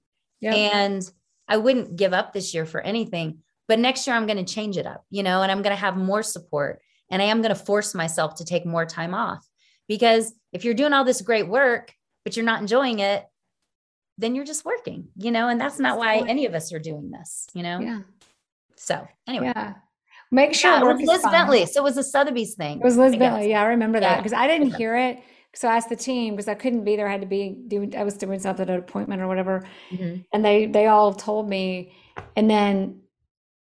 [0.43, 1.03] And
[1.49, 3.39] I wouldn't give up this year for anything.
[3.67, 5.81] But next year, I'm going to change it up, you know, and I'm going to
[5.81, 6.81] have more support.
[7.11, 9.45] And I am going to force myself to take more time off.
[9.89, 11.93] Because if you're doing all this great work,
[12.25, 13.25] but you're not enjoying it,
[14.19, 17.11] then you're just working, you know, and that's not why any of us are doing
[17.11, 17.81] this, you know?
[17.81, 18.01] Yeah.
[18.77, 19.53] So anyway.
[19.55, 19.75] Yeah.
[20.31, 21.67] Make sure yeah, it was Liz Bentley.
[21.67, 22.79] So it was a Sotheby's thing.
[22.79, 23.51] It was Liz Bentley.
[23.51, 25.21] Yeah, I remember that because I didn't hear it.
[25.55, 27.09] So I asked the team because I couldn't be there.
[27.09, 27.97] I had to be doing.
[27.97, 30.21] I was doing something at an appointment or whatever, mm-hmm.
[30.33, 31.93] and they they all told me.
[32.35, 33.01] And then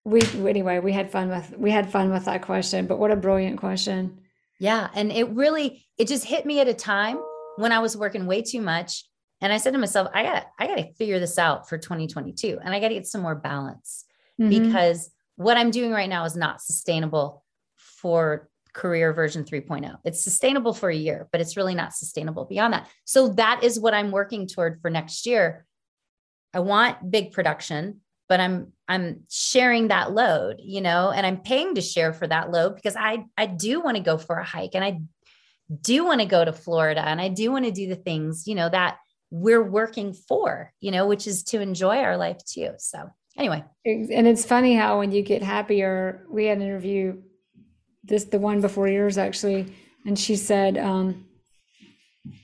[0.04, 2.86] we anyway we had fun with we had fun with that question.
[2.88, 4.20] But what a brilliant question.
[4.60, 7.20] Yeah, and it really it just hit me at a time
[7.58, 9.06] when I was working way too much,
[9.40, 12.60] and I said to myself, I got I got to figure this out for 2022,
[12.62, 14.04] and I got to get some more balance
[14.40, 14.50] mm-hmm.
[14.50, 17.44] because what I'm doing right now is not sustainable
[17.76, 19.98] for career version 3.0.
[20.04, 22.88] It's sustainable for a year, but it's really not sustainable beyond that.
[23.06, 25.66] So that is what I'm working toward for next year.
[26.54, 31.76] I want big production, but I'm I'm sharing that load, you know, and I'm paying
[31.76, 34.76] to share for that load because I I do want to go for a hike
[34.76, 35.02] and I
[35.82, 38.56] do want to go to Florida and I do want to do the things, you
[38.56, 38.98] know, that
[39.32, 42.72] we're working for, you know, which is to enjoy our life too.
[42.78, 43.64] So anyway.
[43.86, 47.22] And it's funny how when you get happier, we had an interview,
[48.04, 49.74] this the one before yours actually,
[50.06, 51.26] and she said, um,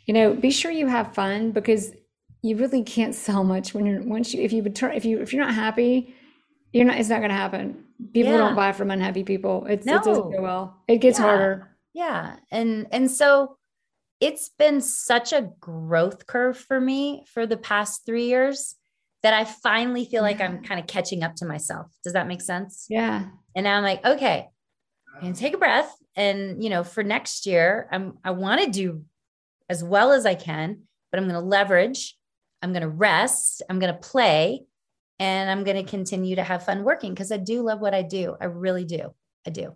[0.05, 1.91] you know, be sure you have fun because
[2.41, 5.33] you really can't sell much when you're once you if you turn if you if
[5.33, 6.15] you're not happy,
[6.73, 7.85] you're not it's not gonna happen.
[8.13, 8.39] People yeah.
[8.39, 9.65] don't buy from unhappy people.
[9.67, 9.97] It's no.
[9.97, 10.83] it doesn't go well.
[10.87, 11.25] It gets yeah.
[11.25, 11.77] harder.
[11.93, 12.35] Yeah.
[12.49, 13.57] And and so
[14.19, 18.75] it's been such a growth curve for me for the past three years
[19.23, 21.87] that I finally feel like I'm kind of catching up to myself.
[22.03, 22.87] Does that make sense?
[22.89, 23.27] Yeah.
[23.55, 24.47] And now I'm like, okay,
[25.21, 25.93] and take a breath.
[26.15, 29.03] And you know, for next year, I'm I want to do
[29.69, 32.17] as well as I can, but I'm going to leverage,
[32.61, 34.63] I'm going to rest, I'm going to play,
[35.19, 38.01] and I'm going to continue to have fun working because I do love what I
[38.01, 38.35] do.
[38.41, 39.13] I really do.
[39.45, 39.75] I do.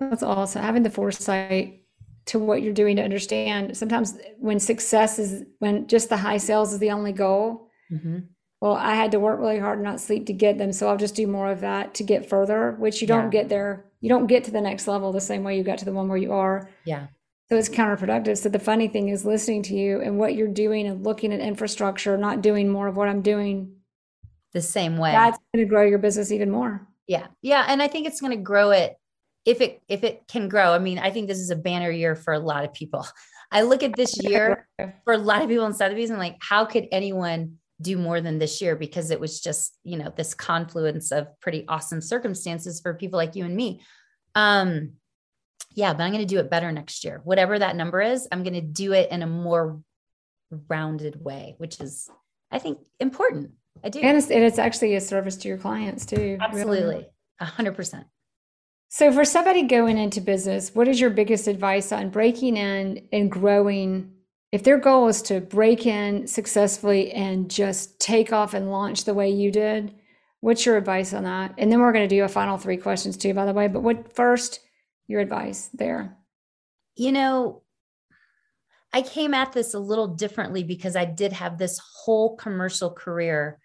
[0.00, 0.62] That's awesome.
[0.62, 1.82] Having the foresight
[2.26, 6.72] to what you're doing to understand sometimes when success is when just the high sales
[6.72, 7.70] is the only goal.
[7.92, 8.18] Mm-hmm
[8.64, 10.72] well, I had to work really hard and not sleep to get them.
[10.72, 13.42] So I'll just do more of that to get further, which you don't yeah.
[13.42, 13.84] get there.
[14.00, 16.08] You don't get to the next level the same way you got to the one
[16.08, 16.70] where you are.
[16.86, 17.08] Yeah.
[17.50, 18.38] So it's counterproductive.
[18.38, 21.40] So the funny thing is listening to you and what you're doing and looking at
[21.40, 23.70] infrastructure, not doing more of what I'm doing
[24.54, 25.12] the same way.
[25.12, 26.88] That's going to grow your business even more.
[27.06, 27.26] Yeah.
[27.42, 27.66] Yeah.
[27.68, 28.96] And I think it's going to grow it
[29.44, 30.72] if it if it can grow.
[30.72, 33.06] I mean, I think this is a banner year for a lot of people.
[33.52, 34.66] I look at this year
[35.04, 38.38] for a lot of people in Sotheby's and like, how could anyone do more than
[38.38, 42.94] this year because it was just you know this confluence of pretty awesome circumstances for
[42.94, 43.80] people like you and me.
[44.34, 44.92] Um
[45.76, 47.20] yeah but i'm going to do it better next year.
[47.24, 49.80] Whatever that number is i'm going to do it in a more
[50.68, 52.08] rounded way which is
[52.52, 53.50] i think important.
[53.82, 53.98] I do.
[54.00, 57.06] And it's, and it's actually a service to your clients too absolutely.
[57.40, 58.06] A hundred percent.
[58.88, 63.30] So for somebody going into business what is your biggest advice on breaking in and
[63.30, 64.13] growing
[64.54, 69.12] if their goal is to break in successfully and just take off and launch the
[69.12, 69.92] way you did,
[70.42, 71.52] what's your advice on that?
[71.58, 73.66] And then we're going to do a final three questions too, by the way.
[73.66, 74.60] But what first,
[75.08, 76.16] your advice there?
[76.94, 77.62] You know,
[78.92, 83.58] I came at this a little differently because I did have this whole commercial career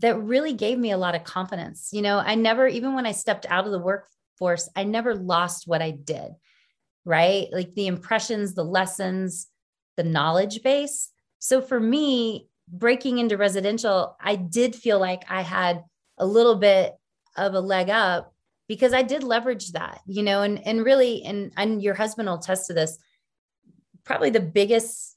[0.00, 1.88] that really gave me a lot of confidence.
[1.94, 5.66] You know, I never, even when I stepped out of the workforce, I never lost
[5.66, 6.32] what I did,
[7.06, 7.46] right?
[7.52, 9.46] Like the impressions, the lessons,
[9.96, 11.10] the knowledge base.
[11.38, 15.84] So for me, breaking into residential, I did feel like I had
[16.18, 16.94] a little bit
[17.36, 18.32] of a leg up
[18.68, 22.36] because I did leverage that, you know, and and really, and and your husband will
[22.36, 22.98] attest to this.
[24.04, 25.16] probably the biggest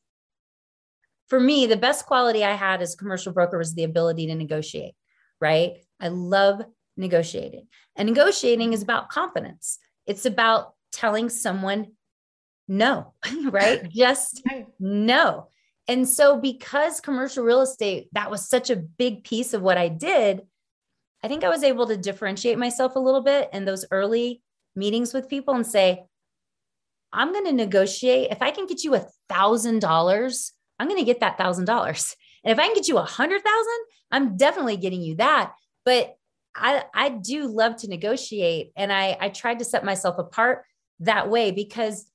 [1.28, 4.36] for me, the best quality I had as a commercial broker was the ability to
[4.36, 4.96] negotiate,
[5.40, 5.74] right?
[6.00, 6.62] I love
[6.98, 7.68] negotiating.
[7.96, 9.78] And negotiating is about confidence.
[10.08, 11.92] It's about telling someone
[12.70, 13.14] no,
[13.50, 13.90] right?
[13.92, 14.44] Just
[14.80, 15.50] no.
[15.90, 19.90] And so, because commercial real estate, that was such a big piece of what I
[19.90, 20.44] did,
[21.24, 24.42] I think I was able to differentiate myself a little bit in those early
[24.76, 26.06] meetings with people and say,
[27.12, 28.32] I'm going to negotiate.
[28.32, 32.16] If I can get you a thousand dollars, I'm going to get that thousand dollars.
[32.44, 33.80] And if I can get you a hundred thousand,
[34.12, 35.54] I'm definitely getting you that.
[35.86, 36.16] But
[36.56, 38.72] I, I do love to negotiate.
[38.76, 40.66] And I, I tried to set myself apart
[41.00, 42.09] that way because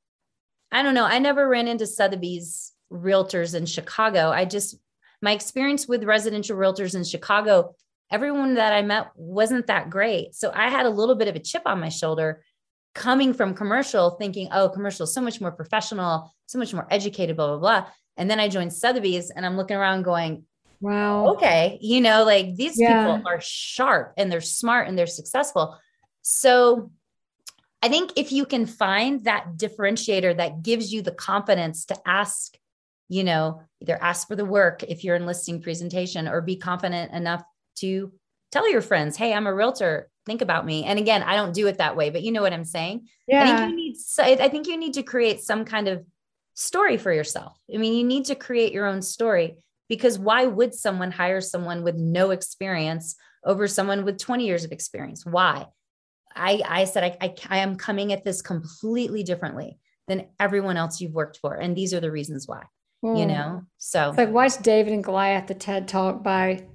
[0.72, 4.30] I don't know, I never ran into Sotheby's realtors in Chicago.
[4.30, 4.76] I just,
[5.22, 7.74] my experience with residential realtors in Chicago,
[8.10, 10.34] everyone that I met wasn't that great.
[10.34, 12.42] So I had a little bit of a chip on my shoulder
[12.94, 17.36] coming from commercial, thinking, oh, commercial is so much more professional, so much more educated,
[17.36, 17.86] blah, blah, blah.
[18.16, 20.44] And then I joined Sotheby's and I'm looking around going,
[20.80, 23.16] wow, okay, you know, like these yeah.
[23.16, 25.76] people are sharp and they're smart and they're successful.
[26.22, 26.90] So
[27.84, 32.56] I think if you can find that differentiator that gives you the confidence to ask,
[33.10, 37.12] you know, either ask for the work if you're in listing presentation or be confident
[37.12, 37.44] enough
[37.80, 38.10] to
[38.50, 40.08] tell your friends, hey, I'm a realtor.
[40.24, 40.84] Think about me.
[40.84, 43.06] And again, I don't do it that way, but you know what I'm saying?
[43.28, 43.42] Yeah.
[43.42, 46.06] I think you need I think you need to create some kind of
[46.54, 47.54] story for yourself.
[47.70, 49.56] I mean, you need to create your own story
[49.90, 53.14] because why would someone hire someone with no experience
[53.44, 55.26] over someone with 20 years of experience?
[55.26, 55.66] Why?
[56.34, 59.78] I, I said, I, I, I am coming at this completely differently
[60.08, 61.54] than everyone else you've worked for.
[61.54, 62.62] And these are the reasons why,
[63.04, 63.18] mm.
[63.18, 63.30] you hmm.
[63.30, 63.62] know?
[63.78, 66.66] So it's like watch David and Goliath, the TED talk by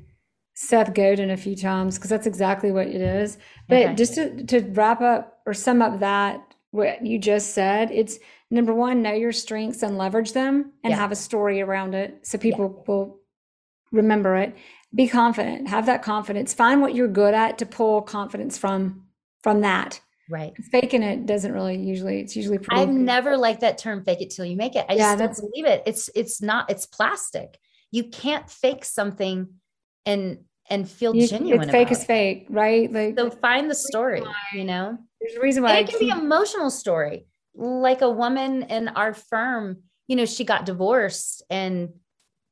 [0.55, 3.38] Seth Godin a few times, because that's exactly what it is.
[3.68, 3.95] But okay.
[3.95, 6.41] just to, to wrap up or sum up that,
[6.72, 8.20] what you just said, it's
[8.51, 10.97] number one, know your strengths and leverage them and yeah.
[10.97, 12.84] have a story around it so people yeah.
[12.88, 13.20] will
[13.91, 14.55] remember it.
[14.93, 19.03] Be confident, have that confidence, find what you're good at to pull confidence from
[19.43, 20.01] from that.
[20.29, 20.53] Right.
[20.71, 22.81] Faking it doesn't really usually, it's usually pretty.
[22.81, 24.85] I've never liked that term fake it till you make it.
[24.87, 25.83] I yeah, just don't believe it.
[25.87, 27.57] It's, it's not, it's plastic.
[27.91, 29.47] You can't fake something
[30.05, 31.63] and, and feel you, genuine.
[31.63, 32.91] It's fake is fake, right?
[32.91, 34.21] Like, so find the story,
[34.53, 34.99] you know?
[35.19, 36.13] There's a reason why and it can keep...
[36.13, 37.25] be emotional story.
[37.55, 39.77] Like a woman in our firm,
[40.07, 41.89] you know, she got divorced and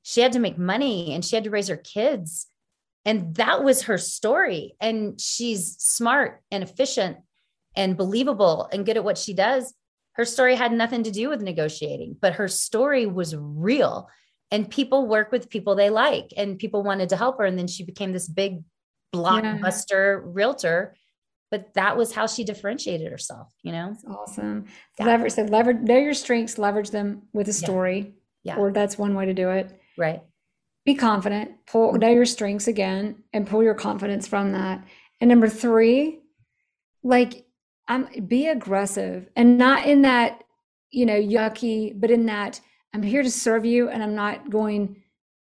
[0.01, 2.47] she had to make money and she had to raise her kids
[3.07, 4.75] and that was her story.
[4.81, 7.17] And she's smart and efficient
[7.73, 9.73] and believable and good at what she does.
[10.11, 14.09] Her story had nothing to do with negotiating, but her story was real.
[14.51, 17.45] And people work with people they like, and people wanted to help her.
[17.45, 18.61] And then she became this big
[19.15, 20.25] blockbuster yeah.
[20.25, 20.95] realtor.
[21.49, 23.91] But that was how she differentiated herself, you know?
[23.91, 24.65] That's awesome.
[24.99, 25.05] Yeah.
[25.05, 28.15] Leverage, so leverage, know your strengths, leverage them with a story.
[28.43, 28.55] Yeah.
[28.55, 28.61] yeah.
[28.61, 29.79] Or that's one way to do it.
[29.97, 30.23] Right
[30.87, 31.99] be confident, pull mm-hmm.
[31.99, 34.83] know your strengths again and pull your confidence from that.
[35.19, 36.21] And number three,
[37.03, 37.45] like
[37.89, 40.45] I'm be aggressive and not in that,
[40.89, 42.61] you know, yucky, but in that
[42.93, 45.03] I'm here to serve you and I'm not going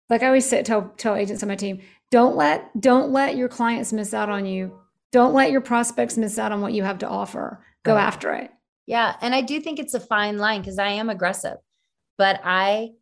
[0.09, 3.49] like I always say tell tell agents on my team, don't let don't let your
[3.49, 4.81] clients miss out on you.
[5.13, 7.63] Don't let your prospects miss out on what you have to offer.
[7.85, 8.03] Go right.
[8.03, 8.51] after it.
[8.87, 9.15] Yeah.
[9.21, 11.59] And I do think it's a fine line because I am aggressive,
[12.17, 12.93] but I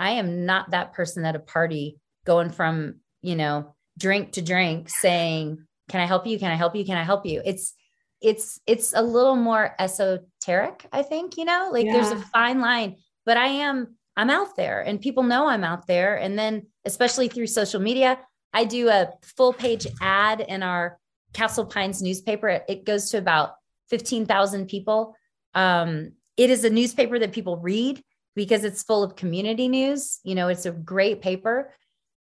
[0.00, 4.88] I am not that person at a party going from, you know, drink to drink
[4.88, 6.38] saying, can I help you?
[6.38, 6.86] Can I help you?
[6.86, 7.42] Can I help you?
[7.44, 7.74] It's,
[8.22, 11.92] it's, it's a little more esoteric, I think, you know, like yeah.
[11.92, 12.96] there's a fine line,
[13.26, 16.16] but I am, I'm out there and people know I'm out there.
[16.16, 18.18] And then, especially through social media,
[18.54, 20.98] I do a full page ad in our
[21.34, 22.62] Castle Pines newspaper.
[22.68, 23.52] It goes to about
[23.90, 25.14] 15,000 people.
[25.54, 28.02] Um, it is a newspaper that people read
[28.40, 30.18] because it's full of community news.
[30.24, 31.74] You know, it's a great paper.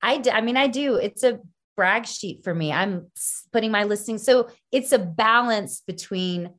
[0.02, 0.96] I, d- I mean, I do.
[0.96, 1.42] It's a
[1.76, 2.72] brag sheet for me.
[2.72, 3.08] I'm
[3.52, 4.18] putting my listing.
[4.18, 6.52] So it's a balance between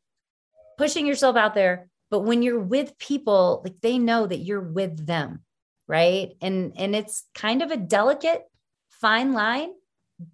[0.76, 5.07] pushing yourself out there, but when you're with people, like they know that you're with
[5.07, 5.40] them,
[5.88, 6.36] right?
[6.42, 8.42] And and it's kind of a delicate
[8.90, 9.70] fine line,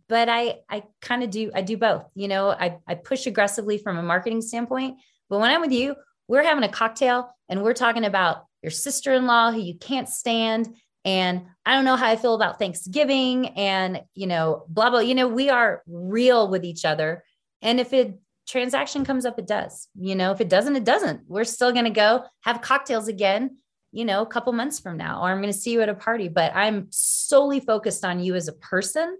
[0.08, 2.06] but I I kind of do I do both.
[2.16, 4.98] You know, I I push aggressively from a marketing standpoint,
[5.30, 5.94] but when I'm with you,
[6.26, 10.08] we're having a cocktail and we're talking about your sister in law who you can't
[10.08, 10.74] stand.
[11.04, 15.00] And I don't know how I feel about Thanksgiving and, you know, blah, blah.
[15.00, 17.24] You know, we are real with each other.
[17.60, 19.88] And if it transaction comes up, it does.
[19.98, 21.22] You know, if it doesn't, it doesn't.
[21.26, 23.56] We're still going to go have cocktails again,
[23.90, 25.94] you know, a couple months from now, or I'm going to see you at a
[25.94, 26.28] party.
[26.28, 29.16] But I'm solely focused on you as a person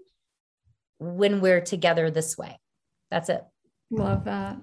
[0.99, 2.59] when we're together this way.
[3.11, 3.43] That's it.
[3.91, 4.57] Love that.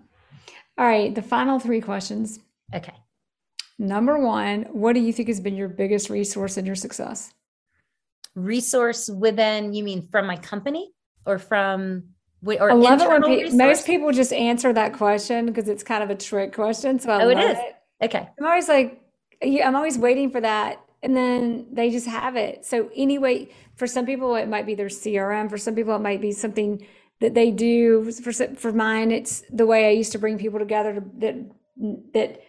[0.78, 1.14] All right.
[1.14, 2.40] The final three questions.
[2.74, 2.94] Okay.
[3.80, 7.32] Number one, what do you think has been your biggest resource in your success?
[8.34, 10.92] Resource within, you mean from my company
[11.24, 12.04] or from,
[12.44, 16.02] or I love it when pe- most people just answer that question because it's kind
[16.02, 16.98] of a trick question.
[16.98, 17.56] So I oh, it is.
[17.56, 18.04] It.
[18.04, 18.28] Okay.
[18.38, 19.00] I'm always like,
[19.42, 20.84] I'm always waiting for that.
[21.02, 22.66] And then they just have it.
[22.66, 25.48] So anyway, for some people, it might be their CRM.
[25.48, 26.86] For some people, it might be something
[27.20, 28.12] that they do.
[28.12, 31.50] For, for mine, it's the way I used to bring people together to, that,
[32.12, 32.42] that,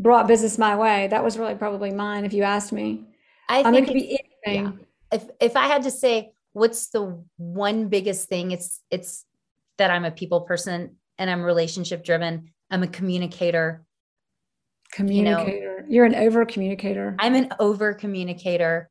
[0.00, 1.08] brought business my way.
[1.08, 3.04] That was really probably mine if you asked me.
[3.48, 4.64] I think um, it could be anything.
[4.64, 5.18] Yeah.
[5.18, 9.24] If if I had to say what's the one biggest thing, it's it's
[9.78, 12.52] that I'm a people person and I'm relationship driven.
[12.70, 13.84] I'm a communicator.
[14.92, 15.84] Communicator.
[15.88, 17.14] You are an over communicator.
[17.18, 18.90] I'm an over communicator.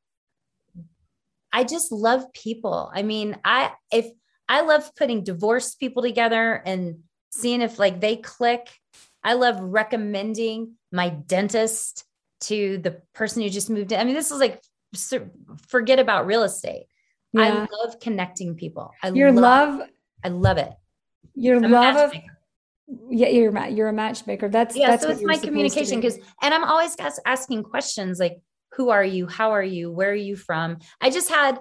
[1.51, 2.91] I just love people.
[2.93, 4.07] I mean, I if
[4.49, 6.99] I love putting divorced people together and
[7.31, 8.67] seeing if like they click.
[9.27, 12.05] I love recommending my dentist
[12.41, 13.99] to the person who just moved in.
[13.99, 14.61] I mean, this is like
[15.67, 16.85] forget about real estate.
[17.33, 17.41] Yeah.
[17.41, 17.49] I
[17.83, 18.93] love connecting people.
[19.03, 19.89] I your love, love,
[20.23, 20.71] I love it.
[21.35, 22.13] Your I'm love of
[23.09, 24.47] yeah, you're you're a matchmaker.
[24.47, 24.91] That's yeah.
[24.91, 28.39] That's so it's my communication because, and I'm always asking questions like,
[28.75, 29.27] "Who are you?
[29.27, 29.91] How are you?
[29.91, 31.59] Where are you from?" I just had,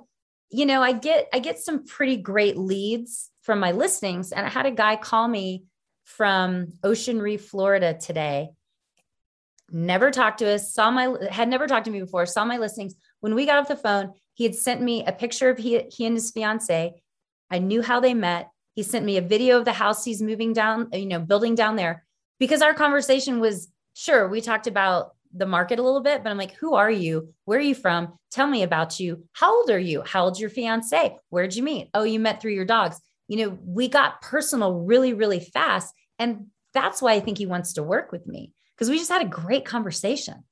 [0.50, 4.50] you know, I get I get some pretty great leads from my listings, and I
[4.50, 5.64] had a guy call me
[6.06, 8.50] from Ocean Reef, Florida today,
[9.70, 12.94] never talked to us, saw my, had never talked to me before, saw my listings.
[13.20, 16.06] When we got off the phone, he had sent me a picture of he, he
[16.06, 16.94] and his fiance.
[17.50, 18.48] I knew how they met.
[18.74, 21.54] He sent me a video of the house he's moving down, uh, you know, building
[21.54, 22.04] down there
[22.38, 24.28] because our conversation was sure.
[24.28, 27.34] We talked about the market a little bit, but I'm like, who are you?
[27.44, 28.18] Where are you from?
[28.30, 29.24] Tell me about you.
[29.32, 30.02] How old are you?
[30.02, 31.16] How old's your fiance?
[31.30, 31.90] Where'd you meet?
[31.94, 33.00] Oh, you met through your dogs.
[33.28, 35.92] You know, we got personal really, really fast.
[36.18, 39.22] And that's why I think he wants to work with me because we just had
[39.22, 40.44] a great conversation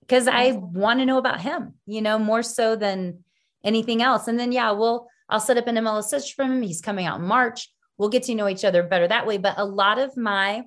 [0.00, 0.78] because I mm-hmm.
[0.78, 3.24] want to know about him, you know, more so than
[3.64, 4.28] anything else.
[4.28, 6.62] And then, yeah, we'll, I'll set up an MLS search for him.
[6.62, 7.72] He's coming out in March.
[7.96, 9.38] We'll get to know each other better that way.
[9.38, 10.64] But a lot of my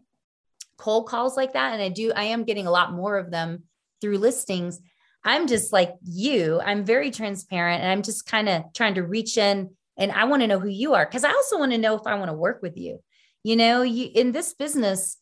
[0.78, 3.64] cold calls like that, and I do, I am getting a lot more of them
[4.02, 4.80] through listings.
[5.24, 9.38] I'm just like you, I'm very transparent and I'm just kind of trying to reach
[9.38, 11.96] in and I want to know who you are because I also want to know
[11.96, 13.00] if I want to work with you.
[13.44, 15.18] You know, you in this business,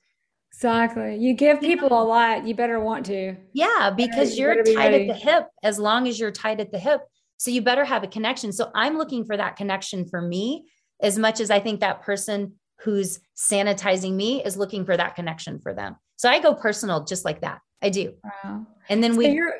[0.55, 1.17] Exactly.
[1.17, 3.35] You give people a lot, you better want to.
[3.51, 6.79] Yeah, because you are tight at the hip as long as you're tight at the
[6.79, 7.01] hip.
[7.35, 8.53] So you better have a connection.
[8.53, 10.65] So I'm looking for that connection for me
[11.01, 15.59] as much as I think that person who's sanitizing me is looking for that connection
[15.59, 15.97] for them.
[16.15, 17.59] So I go personal just like that.
[17.81, 18.13] I do.
[18.23, 18.65] Wow.
[18.87, 19.55] And then so we you're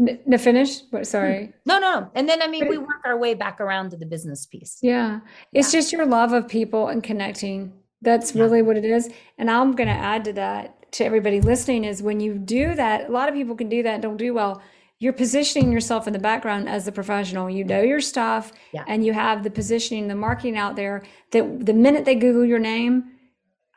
[0.00, 0.14] Hmm.
[0.26, 0.80] no finish.
[0.80, 1.52] But sorry.
[1.66, 2.10] No, no.
[2.14, 4.78] And then I mean we work our way back around to the business piece.
[4.82, 5.20] Yeah.
[5.52, 5.80] It's yeah.
[5.80, 7.72] just your love of people and connecting
[8.02, 8.42] that's yeah.
[8.42, 9.10] really what it is.
[9.38, 13.08] And I'm going to add to that to everybody listening is when you do that,
[13.08, 14.62] a lot of people can do that don't do well.
[14.98, 17.48] You're positioning yourself in the background as a professional.
[17.48, 18.84] You know your stuff yeah.
[18.86, 22.58] and you have the positioning, the marketing out there that the minute they Google your
[22.58, 23.12] name,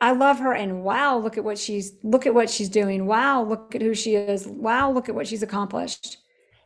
[0.00, 3.06] I love her and wow, look at what she's look at what she's doing.
[3.06, 4.46] Wow, look at who she is.
[4.46, 6.18] Wow, look at what she's accomplished.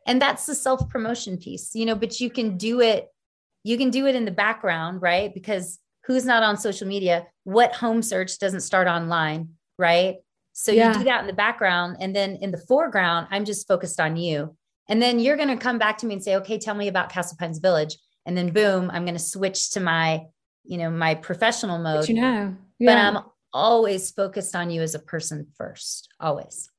[0.07, 3.09] And that's the self-promotion piece, you know, but you can do it
[3.65, 5.33] you can do it in the background, right?
[5.35, 10.17] Because who's not on social media, what home search doesn't start online, right?
[10.55, 10.89] So yeah.
[10.89, 11.99] you do that in the background.
[12.01, 14.57] And then in the foreground, I'm just focused on you.
[14.89, 17.11] And then you're going to come back to me and say, okay, tell me about
[17.11, 17.99] Castle Pines Village.
[18.25, 20.25] And then boom, I'm going to switch to my,
[20.65, 22.01] you know, my professional mode.
[22.01, 22.95] But you know, yeah.
[22.95, 26.71] but I'm always focused on you as a person first, always.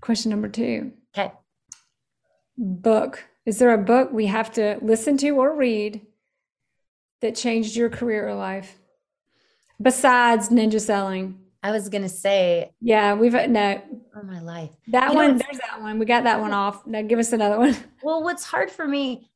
[0.00, 0.92] Question number two.
[1.16, 1.32] Okay.
[2.56, 3.24] Book.
[3.46, 6.06] Is there a book we have to listen to or read
[7.20, 8.78] that changed your career or life
[9.80, 11.40] besides ninja selling?
[11.62, 13.82] I was gonna say, yeah, we've no.
[14.14, 15.38] Oh my life, that you one.
[15.38, 15.98] There's that one.
[15.98, 16.86] We got that one off.
[16.86, 17.76] Now give us another one.
[18.02, 19.28] Well, what's hard for me,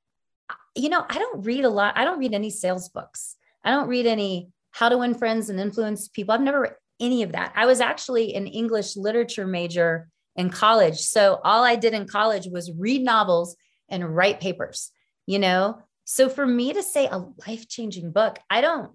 [0.76, 1.97] you know, I don't read a lot.
[1.97, 3.36] I don't read any sales books.
[3.64, 6.34] I don't read any how to win friends and influence people.
[6.34, 7.52] I've never read any of that.
[7.54, 12.48] I was actually an English literature major in college, so all I did in college
[12.50, 13.56] was read novels
[13.88, 14.90] and write papers.
[15.26, 18.90] You know, so for me to say a life-changing book, I don't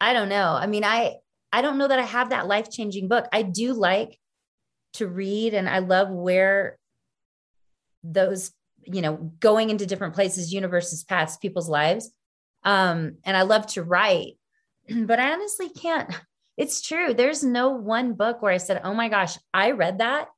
[0.00, 0.52] I don't know.
[0.52, 1.16] I mean, I
[1.52, 3.26] I don't know that I have that life-changing book.
[3.32, 4.18] I do like
[4.94, 6.78] to read and I love where
[8.02, 12.10] those, you know, going into different places, universes, paths, people's lives.
[12.66, 14.34] Um, and I love to write,
[14.94, 16.12] but I honestly can't.
[16.56, 17.14] It's true.
[17.14, 20.28] There's no one book where I said, "Oh my gosh, I read that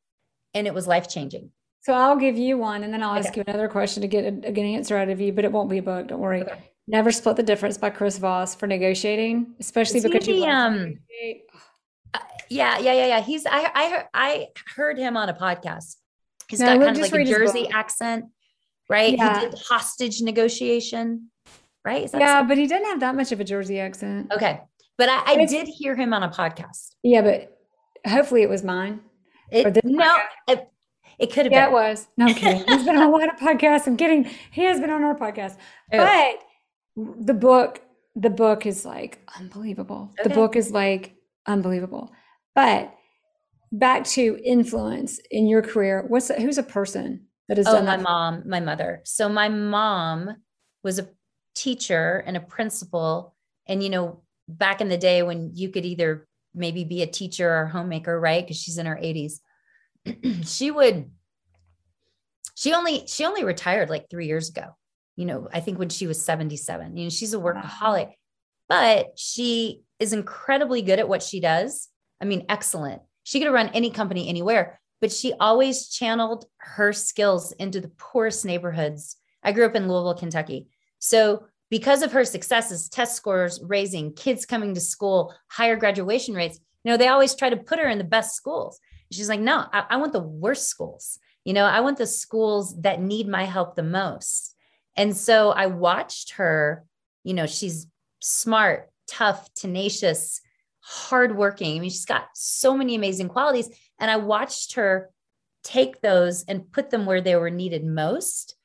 [0.53, 1.51] and it was life-changing."
[1.81, 4.49] So I'll give you one and then I'll ask you another question to get a,
[4.49, 6.09] a, good answer out of you, but it won't be a book.
[6.09, 6.43] Don't worry.
[6.43, 6.59] Okay.
[6.87, 10.99] Never Split the Difference by Chris Voss for negotiating, especially because you um,
[12.12, 12.18] Uh,
[12.51, 13.20] yeah, yeah, yeah, yeah.
[13.20, 15.97] He's I I heard, I heard him on a podcast.
[16.49, 18.26] He's No, got kind of like a Jersey accent,
[18.89, 19.16] right?
[19.16, 19.41] Yeah.
[19.41, 21.31] He did hostage negotiation,
[21.85, 22.03] right?
[22.03, 22.09] Yeah,
[22.39, 22.49] something?
[22.49, 24.33] but he didn't have that much of a Jersey accent.
[24.33, 24.61] okay.
[24.97, 26.95] But I, I did hear him on a podcast.
[27.05, 27.57] Yeah, but
[28.07, 29.01] hopefully it was mine.
[29.53, 30.16] It, no,
[30.49, 30.68] it,
[31.20, 32.09] it could have Yeah, it was.
[32.16, 32.64] No, I'm kidding.
[32.66, 33.87] He's been on a lot of podcasts.
[33.87, 34.29] I'm kidding.
[34.51, 35.57] He has been on our podcast.
[35.93, 35.99] Oh.
[36.97, 37.81] But the book,
[38.16, 40.12] the book is like unbelievable.
[40.24, 41.14] The book is like
[41.47, 42.11] unbelievable.
[42.57, 42.93] But
[43.70, 46.05] back to influence in your career.
[46.09, 48.03] What's who's a person that has done Oh, done my that?
[48.03, 49.01] mom, my mother.
[49.05, 50.37] So my mom
[50.83, 51.09] was a
[51.59, 53.34] teacher and a principal.
[53.66, 57.48] And, you know, back in the day when you could either maybe be a teacher
[57.48, 58.44] or a homemaker, right?
[58.44, 59.40] Because she's in her 80s.
[60.44, 61.11] she would,
[62.54, 64.76] she only, she only retired like three years ago.
[65.16, 66.96] You know, I think when she was 77.
[66.96, 68.12] You know, she's a workaholic,
[68.68, 71.88] but she is incredibly good at what she does.
[72.20, 73.02] I mean, excellent.
[73.24, 77.92] She could have run any company anywhere, but she always channeled her skills into the
[77.98, 79.16] poorest neighborhoods.
[79.42, 80.68] I grew up in Louisville, Kentucky.
[80.99, 86.59] So, because of her successes, test scores raising, kids coming to school, higher graduation rates,
[86.82, 88.80] you know, they always try to put her in the best schools.
[89.12, 91.18] She's like, no, I, I want the worst schools.
[91.44, 94.55] You know, I want the schools that need my help the most.
[94.96, 96.84] And so I watched her,
[97.24, 97.86] you know, she's
[98.20, 100.40] smart, tough, tenacious,
[100.80, 101.76] hardworking.
[101.76, 103.68] I mean, she's got so many amazing qualities.
[103.99, 105.11] And I watched her
[105.62, 108.57] take those and put them where they were needed most.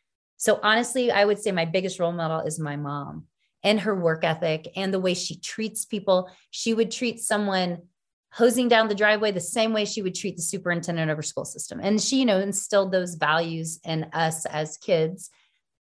[0.43, 3.27] So honestly, I would say my biggest role model is my mom
[3.63, 6.29] and her work ethic and the way she treats people.
[6.51, 7.83] She would treat someone
[8.33, 11.45] hosing down the driveway the same way she would treat the superintendent of her school
[11.45, 11.79] system.
[11.81, 15.29] And she, you know, instilled those values in us as kids,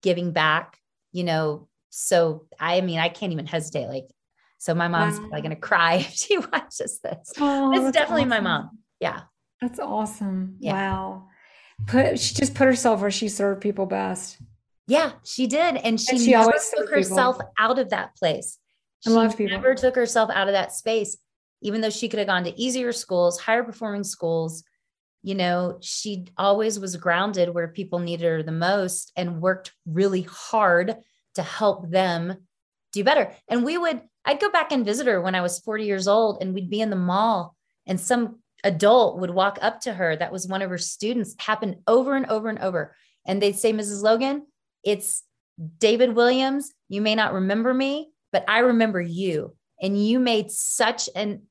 [0.01, 0.79] giving back,
[1.13, 1.69] you know.
[1.91, 3.89] So I mean, I can't even hesitate.
[3.89, 4.09] Like,
[4.57, 5.29] so my mom's Wow.
[5.33, 7.31] like gonna cry if she watches this.
[7.39, 8.79] Oh, it's definitely my mom.
[9.01, 9.25] Yeah.
[9.61, 10.57] That's awesome.
[10.61, 10.73] Yeah.
[10.73, 11.29] Wow.
[11.87, 14.39] Put she just put herself where she served people best.
[14.89, 15.77] Yeah, she did.
[15.77, 16.99] And she, she never always took served people.
[16.99, 18.59] herself out of that place.
[19.01, 21.17] She never took herself out of that space,
[21.61, 24.65] even though she could have gone to easier schools, higher performing schools.
[25.23, 30.23] You know, she always was grounded where people needed her the most and worked really
[30.23, 30.97] hard
[31.35, 32.37] to help them
[32.93, 33.33] do better.
[33.49, 36.39] And we would, I'd go back and visit her when I was 40 years old,
[36.41, 37.57] and we'd be in the mall,
[37.87, 41.77] and some adult would walk up to her that was one of her students, happened
[41.87, 42.95] over and over and over.
[43.27, 44.03] And they'd say, Mrs.
[44.03, 44.47] Logan,
[44.85, 45.23] it's
[45.79, 46.73] David Williams.
[46.89, 49.57] You may not remember me, but I remember you.
[49.81, 51.43] And you made such an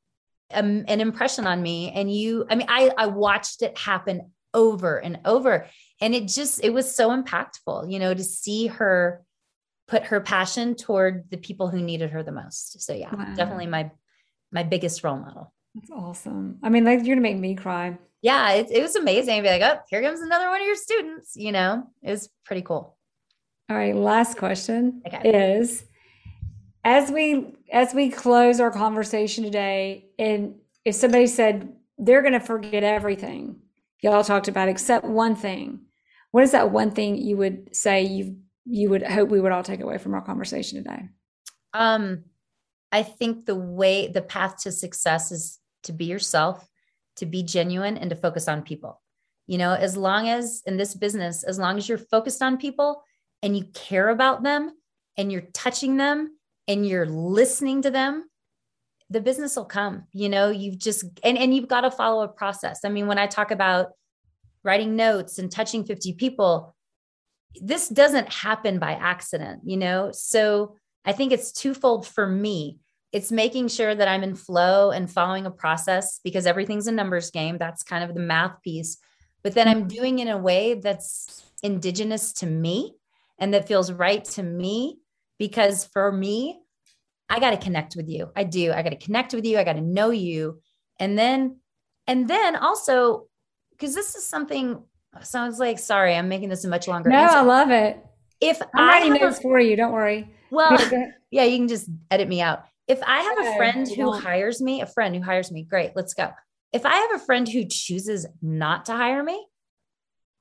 [0.54, 1.92] um, an impression on me.
[1.92, 5.68] And you, I mean, I I watched it happen over and over.
[6.02, 9.24] And it just, it was so impactful, you know, to see her
[9.88, 12.82] put her passion toward the people who needed her the most.
[12.82, 13.34] So yeah, Wow.
[13.36, 13.92] definitely my
[14.52, 15.54] my biggest role model.
[15.76, 16.58] That's awesome.
[16.64, 17.98] I mean, like you're gonna make me cry.
[18.22, 19.44] Yeah, it, it was amazing.
[19.44, 21.36] Be like, oh, here comes another one of your students.
[21.36, 22.98] You know, it was pretty cool.
[23.70, 25.30] All right, last question Okay.
[25.30, 25.84] is
[26.84, 30.56] as we as we close our conversation today, and
[30.86, 33.58] if somebody said they're gonna forget everything
[34.02, 35.82] y'all talked about except one thing,
[36.32, 39.64] what is that one thing you would say you you would hope we would all
[39.64, 41.10] take away from our conversation today?
[41.74, 42.24] Um,
[42.92, 46.68] I think the way the path to success is to be yourself,
[47.18, 49.02] to be genuine, and to focus on people.
[49.48, 53.04] You know, as long as in this business, as long as you're focused on people
[53.42, 54.72] and you care about them
[55.18, 58.28] and you're touching them and you're listening to them,
[59.10, 60.06] the business will come.
[60.14, 62.80] You know, you've just and, and you've got to follow a process.
[62.84, 63.90] I mean, when I talk about
[64.64, 66.76] writing notes and touching 50 people,
[67.62, 70.12] this doesn't happen by accident, you know?
[70.12, 70.76] So
[71.06, 72.80] I think it's twofold for me.
[73.16, 77.32] It's making sure that I'm in flow and following a process because everything's a numbers
[77.32, 77.58] game.
[77.58, 78.98] That's kind of the math piece.
[79.42, 79.88] But then I'm mm-hmm.
[79.88, 82.94] doing it in a way that's indigenous to me
[83.40, 84.98] and that feels right to me
[85.40, 86.60] because for me,
[87.30, 88.32] I got to connect with you.
[88.36, 88.74] I do.
[88.74, 89.58] I got to connect with you.
[89.58, 90.60] I got to know you.
[91.00, 91.62] And then,
[92.08, 93.28] and then also,
[93.72, 94.84] because this is something
[95.22, 97.38] sounds like, sorry, I'm making this a much longer No, answer.
[97.38, 98.06] I love it.
[98.42, 99.78] If I'm I writing notes for you.
[99.78, 100.30] Don't worry.
[100.52, 101.14] well, Yeah, go ahead.
[101.32, 102.66] yeah, you can just edit me out.
[102.88, 106.14] If I have a friend who hires me, a friend who hires me, great, let's
[106.14, 106.32] go.
[106.72, 109.46] If I have a friend who chooses not to hire me,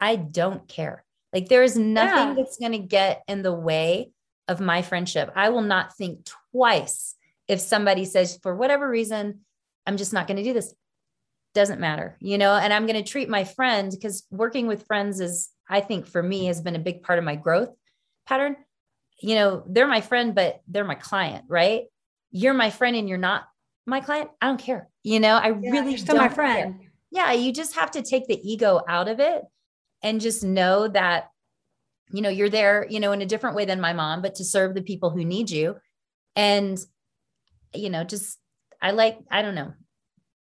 [0.00, 1.04] I don't care.
[1.32, 2.34] Like there is nothing Yeah.
[2.36, 4.10] that's going to get in the way
[4.46, 5.32] of my friendship.
[5.34, 7.14] I will not think twice
[7.48, 9.40] if somebody says, for whatever reason,
[9.86, 10.74] I'm just not going to do this.
[11.54, 15.20] Doesn't matter, you know, and I'm going to treat my friend because working with friends
[15.20, 17.70] is, I think for me, has been a big part of my growth
[18.26, 18.56] pattern.
[19.22, 21.84] You know, they're my friend, but they're my client, right?
[22.36, 23.44] You're my friend and you're not
[23.86, 24.88] my client, I don't care.
[25.04, 26.74] You know, I Yeah, really still don't my friend.
[26.80, 26.90] care.
[27.12, 29.44] Yeah, you just have to take the ego out of it
[30.02, 31.30] and just know that
[32.10, 34.44] you know you're there, you know, in a different way than my mom, but to
[34.44, 35.76] serve the people who need you.
[36.34, 36.76] And
[37.72, 38.38] you know, just
[38.82, 39.72] I like I don't know.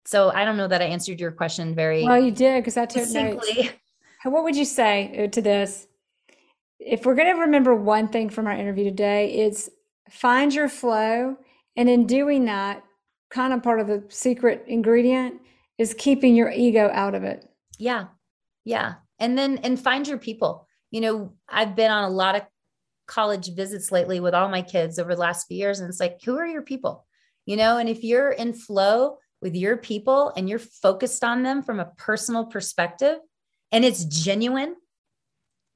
[0.04, 2.86] So I don't know that I answered your question very Well, you did because I
[2.86, 3.46] took notes.
[4.24, 5.86] What would you say uh, to this?
[6.80, 9.70] If we're going to remember one thing from our interview today, it's
[10.10, 11.36] find your flow.
[11.76, 12.84] And in doing that,
[13.30, 15.40] kind of part of the secret ingredient
[15.78, 17.48] is keeping your ego out of it.
[17.78, 18.06] Yeah.
[18.64, 18.94] Yeah.
[19.18, 20.68] And then, and find your people.
[20.90, 22.42] You know, I've been on a lot of
[23.06, 25.80] college visits lately with all my kids over the last few years.
[25.80, 27.06] And it's like, who are your people?
[27.46, 31.62] You know, and if you're in flow with your people and you're focused on them
[31.62, 33.18] from a personal perspective
[33.72, 34.76] and it's genuine,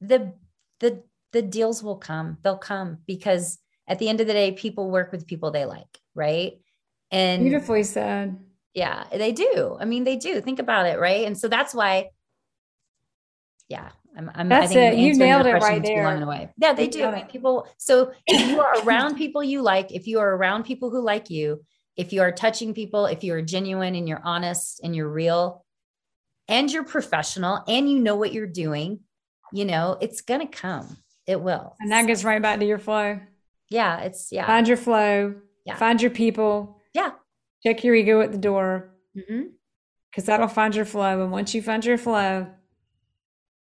[0.00, 0.32] the,
[0.80, 2.38] the, the deals will come.
[2.42, 3.58] They'll come because
[3.88, 5.98] at the end of the day, people work with people they like.
[6.14, 6.60] Right.
[7.10, 8.38] And Beautifully said.
[8.74, 9.76] yeah, they do.
[9.80, 10.40] I mean, they do.
[10.40, 11.26] Think about it, right?
[11.26, 12.10] And so that's why,
[13.68, 14.30] yeah, I'm.
[14.34, 15.02] I'm I That's think I'm it.
[15.02, 16.04] You nailed it right there.
[16.04, 16.50] long and away.
[16.58, 16.98] Yeah, they You do.
[17.00, 17.66] nailed I mean, people.
[17.78, 21.30] So if you are around people you like, if you are around people who like
[21.30, 21.64] you,
[21.96, 25.64] if you are touching people, if you are genuine and you're honest and you're real,
[26.48, 29.00] and you're professional and you know what you're doing,
[29.52, 30.96] you know, it's gonna come.
[31.26, 31.76] It will.
[31.80, 33.20] And that gets right back to your flow.
[33.70, 35.76] Yeah, it's yeah, Find your flow, Yeah.
[35.76, 37.12] find your people, yeah.
[37.62, 39.50] check your ego at the door Mhm.
[40.10, 41.22] because that'll find your flow.
[41.22, 42.46] And once you find your flow,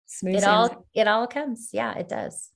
[0.08, 1.70] smooth It all it all comes.
[1.74, 2.52] Yeah, it does.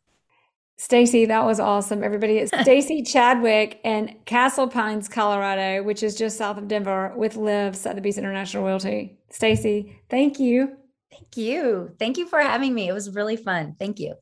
[0.78, 2.04] Stacy, that was awesome.
[2.06, 7.36] Everybody, it's Stacy Chadwick in Castle Pines, Colorado, which is just south of Denver, with
[7.36, 9.18] LIV Sotheby's International Realty.
[9.30, 10.78] Stacy, thank you.
[11.12, 11.96] Thank you.
[12.00, 12.88] Thank you for having me.
[12.88, 13.76] It was really fun.
[13.78, 14.16] Thank you.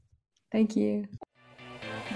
[0.51, 1.05] Thank you.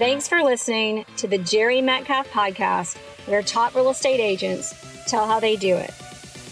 [0.02, 2.96] Thanks for listening to the Jere Metcalf podcast,
[3.26, 4.74] where top real estate agents
[5.06, 5.94] tell how they do it.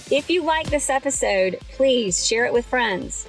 [0.09, 3.27] If you like this episode, please share it with friends.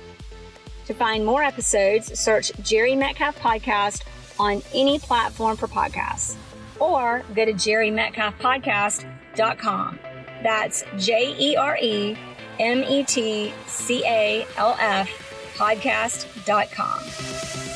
[0.86, 4.04] To find more episodes, search Jere Metcalf Podcast
[4.38, 6.36] on any platform for podcasts
[6.80, 10.00] or go to jeremetcalfpodcast.com.
[10.44, 12.16] That's J E R E
[12.60, 15.10] M E T C A L F
[15.56, 17.71] podcast.com.